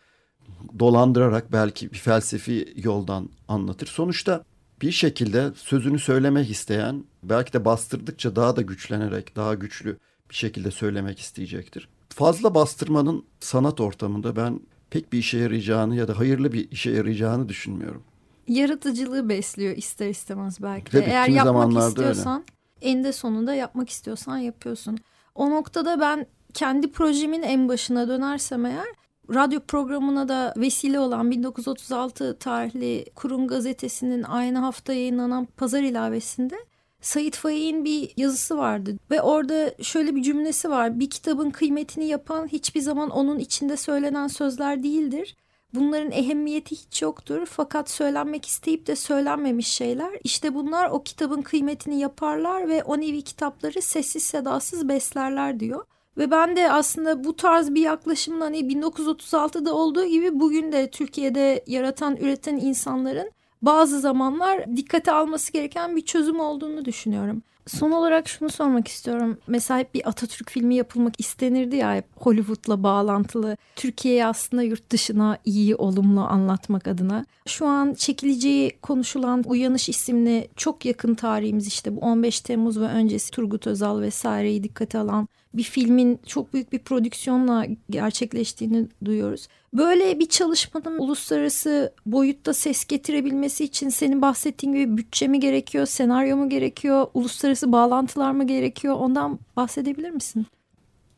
dolandırarak 0.78 1.52
belki 1.52 1.92
bir 1.92 1.98
felsefi 1.98 2.74
yoldan 2.76 3.28
anlatır. 3.48 3.86
Sonuçta 3.86 4.44
bir 4.82 4.92
şekilde 4.92 5.50
sözünü 5.56 5.98
söylemek 5.98 6.50
isteyen 6.50 7.04
belki 7.22 7.52
de 7.52 7.64
bastırdıkça 7.64 8.36
daha 8.36 8.56
da 8.56 8.62
güçlenerek 8.62 9.36
daha 9.36 9.54
güçlü 9.54 9.98
bir 10.30 10.34
şekilde 10.34 10.70
söylemek 10.70 11.18
isteyecektir. 11.18 11.88
Fazla 12.08 12.54
bastırmanın 12.54 13.24
sanat 13.40 13.80
ortamında 13.80 14.36
ben 14.36 14.60
pek 14.90 15.12
bir 15.12 15.18
işe 15.18 15.38
yarayacağını 15.38 15.96
ya 15.96 16.08
da 16.08 16.18
hayırlı 16.18 16.52
bir 16.52 16.70
işe 16.70 16.90
yarayacağını 16.90 17.48
düşünmüyorum. 17.48 18.02
Yaratıcılığı 18.48 19.28
besliyor 19.28 19.76
ister 19.76 20.08
istemez 20.08 20.62
belki 20.62 20.92
de. 20.92 21.04
Eğer 21.04 21.28
yapmak 21.28 21.88
istiyorsan 21.88 22.44
öyle. 22.82 22.90
eninde 22.92 23.12
sonunda 23.12 23.54
yapmak 23.54 23.88
istiyorsan 23.88 24.38
yapıyorsun. 24.38 24.98
O 25.34 25.50
noktada 25.50 26.00
ben 26.00 26.26
kendi 26.54 26.92
projemin 26.92 27.42
en 27.42 27.68
başına 27.68 28.08
dönersem 28.08 28.66
eğer 28.66 28.86
radyo 29.34 29.60
programına 29.60 30.28
da 30.28 30.54
vesile 30.56 31.00
olan 31.00 31.30
1936 31.30 32.38
tarihli 32.38 33.04
Kurum 33.14 33.48
Gazetesi'nin 33.48 34.22
aynı 34.22 34.58
hafta 34.58 34.92
yayınlanan 34.92 35.44
pazar 35.44 35.82
ilavesinde 35.82 36.56
Sait 37.00 37.36
Faik'in 37.36 37.84
bir 37.84 38.12
yazısı 38.16 38.58
vardı 38.58 38.98
ve 39.10 39.22
orada 39.22 39.74
şöyle 39.82 40.14
bir 40.14 40.22
cümlesi 40.22 40.70
var. 40.70 41.00
Bir 41.00 41.10
kitabın 41.10 41.50
kıymetini 41.50 42.06
yapan 42.06 42.46
hiçbir 42.46 42.80
zaman 42.80 43.10
onun 43.10 43.38
içinde 43.38 43.76
söylenen 43.76 44.28
sözler 44.28 44.82
değildir. 44.82 45.36
Bunların 45.74 46.12
ehemmiyeti 46.12 46.76
hiç 46.76 47.02
yoktur 47.02 47.46
fakat 47.46 47.90
söylenmek 47.90 48.46
isteyip 48.46 48.86
de 48.86 48.96
söylenmemiş 48.96 49.66
şeyler 49.66 50.10
işte 50.24 50.54
bunlar 50.54 50.90
o 50.90 51.02
kitabın 51.02 51.42
kıymetini 51.42 52.00
yaparlar 52.00 52.68
ve 52.68 52.82
o 52.82 53.00
nevi 53.00 53.22
kitapları 53.22 53.82
sessiz 53.82 54.22
sedasız 54.22 54.88
beslerler 54.88 55.60
diyor. 55.60 55.84
Ve 56.18 56.30
ben 56.30 56.56
de 56.56 56.72
aslında 56.72 57.24
bu 57.24 57.36
tarz 57.36 57.74
bir 57.74 57.80
yaklaşımın 57.80 58.40
hani 58.40 58.58
1936'da 58.58 59.74
olduğu 59.74 60.06
gibi 60.06 60.40
bugün 60.40 60.72
de 60.72 60.90
Türkiye'de 60.90 61.64
yaratan, 61.66 62.16
üreten 62.16 62.56
insanların 62.56 63.30
bazı 63.62 64.00
zamanlar 64.00 64.76
dikkate 64.76 65.12
alması 65.12 65.52
gereken 65.52 65.96
bir 65.96 66.02
çözüm 66.02 66.40
olduğunu 66.40 66.84
düşünüyorum. 66.84 67.42
Son 67.66 67.90
olarak 67.90 68.28
şunu 68.28 68.50
sormak 68.50 68.88
istiyorum. 68.88 69.38
Mesela 69.46 69.80
hep 69.80 69.94
bir 69.94 70.08
Atatürk 70.08 70.50
filmi 70.50 70.74
yapılmak 70.74 71.20
istenirdi 71.20 71.76
ya 71.76 71.96
hep 71.96 72.04
Hollywood'la 72.16 72.82
bağlantılı. 72.82 73.56
Türkiye'yi 73.76 74.26
aslında 74.26 74.62
yurt 74.62 74.90
dışına 74.90 75.38
iyi, 75.44 75.76
olumlu 75.76 76.20
anlatmak 76.20 76.88
adına. 76.88 77.26
Şu 77.46 77.66
an 77.66 77.94
çekileceği 77.94 78.78
konuşulan 78.82 79.44
Uyanış 79.46 79.88
isimli 79.88 80.48
çok 80.56 80.84
yakın 80.84 81.14
tarihimiz 81.14 81.66
işte 81.66 81.96
bu 81.96 82.00
15 82.00 82.40
Temmuz 82.40 82.80
ve 82.80 82.84
öncesi 82.84 83.30
Turgut 83.30 83.66
Özal 83.66 84.00
vesaireyi 84.00 84.62
dikkate 84.62 84.98
alan 84.98 85.28
bir 85.54 85.62
filmin 85.62 86.20
çok 86.26 86.54
büyük 86.54 86.72
bir 86.72 86.78
prodüksiyonla 86.78 87.66
gerçekleştiğini 87.90 88.86
duyuyoruz. 89.04 89.48
Böyle 89.74 90.18
bir 90.18 90.26
çalışmanın 90.26 90.98
uluslararası 90.98 91.92
boyutta 92.06 92.54
ses 92.54 92.84
getirebilmesi 92.84 93.64
için 93.64 93.88
senin 93.88 94.22
bahsettiğin 94.22 94.72
gibi 94.72 94.96
bütçe 94.96 95.28
mi 95.28 95.40
gerekiyor, 95.40 95.86
senaryo 95.86 96.36
mu 96.36 96.48
gerekiyor, 96.48 97.06
uluslararası 97.14 97.72
bağlantılar 97.72 98.32
mı 98.32 98.46
gerekiyor? 98.46 98.94
Ondan 98.94 99.38
bahsedebilir 99.56 100.10
misin? 100.10 100.46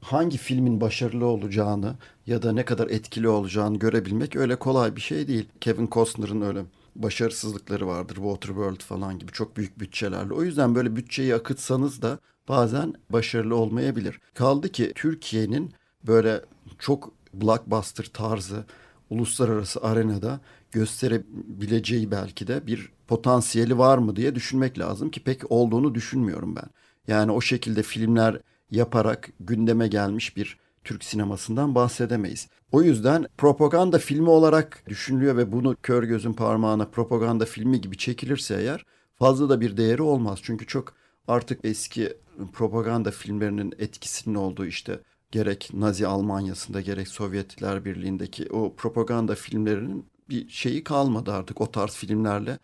Hangi 0.01 0.38
filmin 0.38 0.81
başarılı 0.81 1.27
olacağını 1.27 1.94
ya 2.27 2.42
da 2.42 2.53
ne 2.53 2.64
kadar 2.64 2.87
etkili 2.88 3.29
olacağını 3.29 3.79
görebilmek 3.79 4.37
öyle 4.37 4.57
kolay 4.57 4.96
bir 4.96 5.01
şey 5.01 5.29
değil. 5.29 5.49
Kevin 5.61 5.88
Costner'ın 5.92 6.40
öyle 6.40 6.61
başarısızlıkları 6.96 7.87
vardır. 7.87 8.14
Waterworld 8.14 8.81
falan 8.81 9.18
gibi 9.18 9.33
çok 9.33 9.57
büyük 9.57 9.81
bütçelerle. 9.81 10.35
O 10.35 10.42
yüzden 10.42 10.75
böyle 10.75 10.96
bütçeyi 10.96 11.35
akıtsanız 11.35 12.03
da 12.03 12.18
bazen 12.48 12.94
başarılı 13.11 13.56
olmayabilir. 13.56 14.20
Kaldı 14.35 14.68
ki 14.68 14.92
Türkiye'nin 14.94 15.74
böyle 16.06 16.40
çok 16.78 17.12
blockbuster 17.35 18.04
tarzı 18.04 18.64
uluslararası 19.11 19.82
arenada 19.82 20.40
gösterebileceği 20.72 22.11
belki 22.11 22.46
de 22.46 22.66
bir 22.66 22.88
potansiyeli 23.09 23.78
var 23.78 23.98
mı 23.98 24.16
diye 24.16 24.35
düşünmek 24.35 24.78
lazım 24.78 25.11
ki 25.11 25.20
pek 25.24 25.52
olduğunu 25.52 25.94
düşünmüyorum 25.94 26.56
ben. 26.56 26.68
Yani 27.09 27.32
o 27.32 27.40
şekilde 27.40 27.82
filmler 27.82 28.40
yaparak 28.70 29.30
gündeme 29.40 29.88
gelmiş 29.88 30.37
bir 30.37 30.59
Türk 30.85 31.04
sinemasından 31.04 31.74
bahsedemeyiz. 31.74 32.48
O 32.72 32.82
yüzden 32.82 33.26
propaganda 33.38 33.98
filmi 33.98 34.30
olarak 34.30 34.82
düşünülüyor 34.88 35.37
ve 35.37 35.52
bunu 35.52 35.76
kör 35.82 36.02
gözün 36.02 36.32
parmağına 36.32 36.85
propaganda 36.85 37.44
filmi 37.44 37.80
gibi 37.80 37.96
çekilirse 37.96 38.56
eğer 38.61 38.85
fazla 39.18 39.48
da 39.48 39.61
bir 39.61 39.76
değeri 39.76 40.02
olmaz. 40.02 40.38
Çünkü 40.42 40.66
çok 40.66 40.94
artık 41.28 41.64
eski 41.64 42.16
propaganda 42.53 43.11
filmlerinin 43.11 43.75
etkisinin 43.79 44.35
olduğu 44.35 44.66
işte 44.66 45.01
gerek 45.31 45.70
Nazi 45.75 46.07
Almanya'sında 46.07 46.81
gerek 46.81 47.09
Sovyetler 47.09 47.85
Birliği'ndeki 47.85 48.49
o 48.51 48.75
propaganda 48.77 49.35
filmlerinin 49.35 50.07
bir 50.29 50.49
şeyi 50.49 50.85
kalmadı 50.85 51.33
artık 51.33 51.61
o 51.61 51.70
tarz 51.70 51.94
filmlerle 51.94 52.59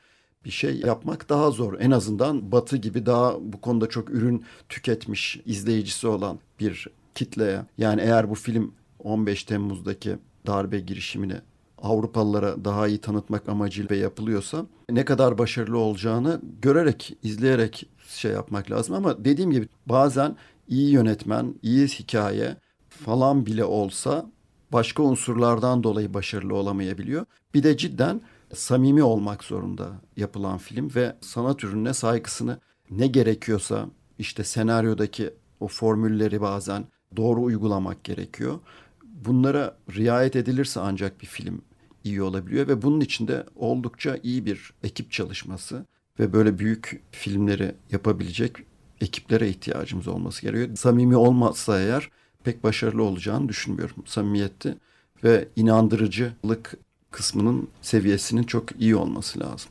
bir 0.45 0.51
şey 0.51 0.81
yapmak 0.81 1.29
daha 1.29 1.51
zor. 1.51 1.81
En 1.81 1.91
azından 1.91 2.53
Batı 2.53 2.77
gibi 2.77 3.07
daha 3.07 3.35
bu 3.41 3.61
konuda 3.61 3.89
çok 3.89 4.11
ürün 4.11 4.45
tüketmiş 4.69 5.41
izleyicisi 5.47 6.07
olan 6.07 6.39
bir 6.61 6.89
kitleye. 7.15 7.65
Yani 7.79 8.01
eğer 8.01 8.31
bu 8.31 8.35
film 8.35 8.75
15 8.99 9.45
Temmuz'daki 9.45 10.19
darbe 10.47 10.81
girişimini 10.81 11.37
Avrupalılara 11.83 12.65
daha 12.65 12.89
iyi 12.89 12.99
tanıtmak 12.99 13.49
amacıyla 13.49 13.97
yapılıyorsa 13.97 14.67
ne 14.91 15.05
kadar 15.05 15.39
başarılı 15.39 15.79
olacağını 15.79 16.41
görerek, 16.63 17.17
izleyerek 17.23 17.87
şey 18.09 18.33
yapmak 18.33 18.71
lazım 18.71 18.95
ama 18.95 19.25
dediğim 19.25 19.51
gibi 19.51 19.69
bazen 19.87 20.37
iyi 20.69 20.91
yönetmen, 20.91 21.55
iyi 21.63 21.87
hikaye 21.87 22.57
falan 22.89 23.47
bile 23.47 23.65
olsa 23.65 24.27
başka 24.73 25.03
unsurlardan 25.03 25.83
dolayı 25.83 26.15
başarılı 26.15 26.55
olamayabiliyor. 26.55 27.27
Bir 27.55 27.63
de 27.63 27.77
cidden 27.77 28.21
samimi 28.55 29.03
olmak 29.03 29.45
zorunda 29.45 29.91
yapılan 30.17 30.59
film 30.59 30.91
ve 30.95 31.17
sanat 31.21 31.65
ürününe 31.65 31.95
saygısını 31.95 32.59
ne 32.91 33.07
gerekiyorsa 33.07 33.87
işte 34.19 34.45
senaryodaki 34.45 35.31
o 35.61 35.69
formülleri 35.69 36.41
bazen 36.41 36.85
doğru 37.17 37.43
uygulamak 37.43 38.05
gerekiyor. 38.05 38.59
Bunlara 39.05 39.77
riayet 39.91 40.37
edilirse 40.37 40.81
ancak 40.81 41.21
bir 41.21 41.27
film 41.27 41.63
iyi 42.05 42.23
olabiliyor 42.23 42.69
ve 42.69 42.83
bunun 42.83 43.01
içinde 43.01 43.47
oldukça 43.57 44.19
iyi 44.23 44.47
bir 44.47 44.73
ekip 44.85 45.13
çalışması 45.13 45.87
ve 46.19 46.33
böyle 46.33 46.59
büyük 46.59 47.03
filmleri 47.11 47.75
yapabilecek 47.91 48.57
ekiplere 49.01 49.49
ihtiyacımız 49.49 50.09
olması 50.09 50.43
gerekiyor. 50.43 50.77
Samimi 50.77 51.17
olmazsa 51.17 51.81
eğer 51.81 52.11
pek 52.45 52.65
başarılı 52.65 53.03
olacağını 53.03 53.49
düşünmüyorum. 53.49 54.05
Samimiyeti 54.07 54.77
ve 55.25 55.49
inandırıcılık 55.57 56.75
kısmının 57.11 57.69
seviyesinin 57.83 58.43
çok 58.43 58.81
iyi 58.81 58.97
olması 58.97 59.41
lazım. 59.41 59.71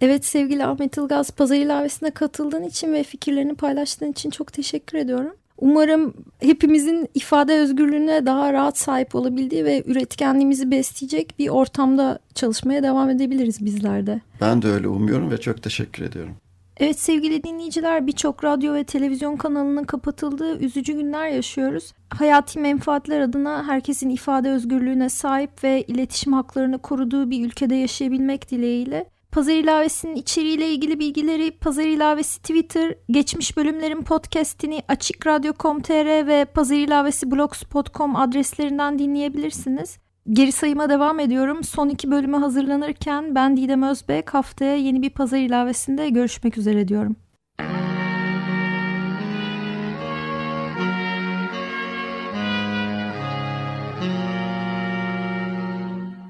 Evet 0.00 0.24
sevgili 0.24 0.64
Ahmet 0.64 0.96
Ilgaz 0.96 1.30
pazar 1.30 1.56
ilavesine 1.56 2.10
katıldığın 2.10 2.62
için 2.62 2.92
ve 2.92 3.02
fikirlerini 3.02 3.54
paylaştığın 3.54 4.12
için 4.12 4.30
çok 4.30 4.52
teşekkür 4.52 4.98
ediyorum. 4.98 5.34
Umarım 5.60 6.14
hepimizin 6.40 7.08
ifade 7.14 7.54
özgürlüğüne 7.54 8.26
daha 8.26 8.52
rahat 8.52 8.78
sahip 8.78 9.14
olabildiği 9.14 9.64
ve 9.64 9.82
üretkenliğimizi 9.86 10.70
besleyecek 10.70 11.38
bir 11.38 11.48
ortamda 11.48 12.18
çalışmaya 12.34 12.82
devam 12.82 13.10
edebiliriz 13.10 13.64
bizler 13.64 14.06
de. 14.06 14.20
Ben 14.40 14.62
de 14.62 14.68
öyle 14.68 14.88
umuyorum 14.88 15.30
ve 15.30 15.40
çok 15.40 15.62
teşekkür 15.62 16.04
ediyorum. 16.04 16.34
Evet 16.76 17.00
sevgili 17.00 17.42
dinleyiciler 17.42 18.06
birçok 18.06 18.44
radyo 18.44 18.74
ve 18.74 18.84
televizyon 18.84 19.36
kanalının 19.36 19.84
kapatıldığı 19.84 20.58
üzücü 20.58 20.92
günler 20.92 21.28
yaşıyoruz. 21.28 21.92
Hayati 22.10 22.58
menfaatler 22.58 23.20
adına 23.20 23.66
herkesin 23.66 24.10
ifade 24.10 24.50
özgürlüğüne 24.50 25.08
sahip 25.08 25.64
ve 25.64 25.82
iletişim 25.82 26.32
haklarını 26.32 26.78
koruduğu 26.78 27.30
bir 27.30 27.46
ülkede 27.46 27.74
yaşayabilmek 27.74 28.50
dileğiyle 28.50 29.06
Pazar 29.32 29.52
ilavesinin 29.54 30.14
içeriğiyle 30.14 30.68
ilgili 30.70 30.98
bilgileri 30.98 31.50
Pazar 31.50 31.84
ilavesi 31.84 32.40
Twitter, 32.40 32.94
geçmiş 33.10 33.56
bölümlerin 33.56 34.02
podcastini 34.02 34.82
açıkradyo.com.tr 34.88 36.26
ve 36.26 36.44
Pazar 36.44 36.76
ilavesi 36.76 37.30
blogspot.com 37.30 38.16
adreslerinden 38.16 38.98
dinleyebilirsiniz. 38.98 39.98
geri 40.30 40.52
sayıma 40.52 40.90
devam 40.90 41.20
ediyorum. 41.20 41.64
Son 41.64 41.88
iki 41.88 42.10
bölüme 42.10 42.36
hazırlanırken 42.36 43.34
ben 43.34 43.56
Didem 43.56 43.82
Özbek 43.82 44.34
haftaya 44.34 44.76
yeni 44.76 45.02
bir 45.02 45.10
pazar 45.10 45.38
ilavesinde 45.38 46.08
görüşmek 46.08 46.58
üzere 46.58 46.88
diyorum. 46.88 47.16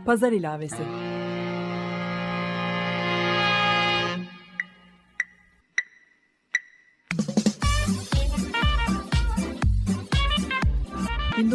Pazar 0.06 0.32
ilavesi. 0.32 1.09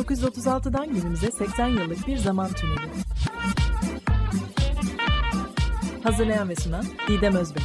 ...1936'dan 0.07 0.93
günümüze 0.93 1.31
80 1.31 1.67
yıllık 1.67 2.07
bir 2.07 2.17
zaman 2.17 2.49
tüneli. 2.53 2.89
Hazırlayan 6.03 6.49
ve 6.49 6.55
sunan 6.55 6.85
Didem 7.07 7.35
Özbek. 7.35 7.63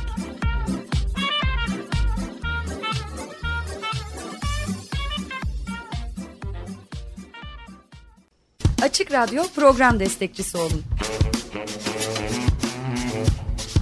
Açık 8.82 9.12
Radyo 9.12 9.42
program 9.56 10.00
destekçisi 10.00 10.58
olun. 10.58 10.82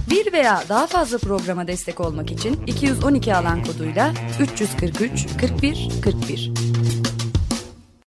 Bir 0.09 0.33
veya 0.33 0.63
daha 0.69 0.87
fazla 0.87 1.17
programa 1.17 1.67
destek 1.67 1.99
olmak 1.99 2.31
için 2.31 2.65
212 2.67 3.35
alan 3.35 3.63
koduyla 3.63 4.13
343 4.39 5.27
41 5.41 5.89
41 6.03 6.68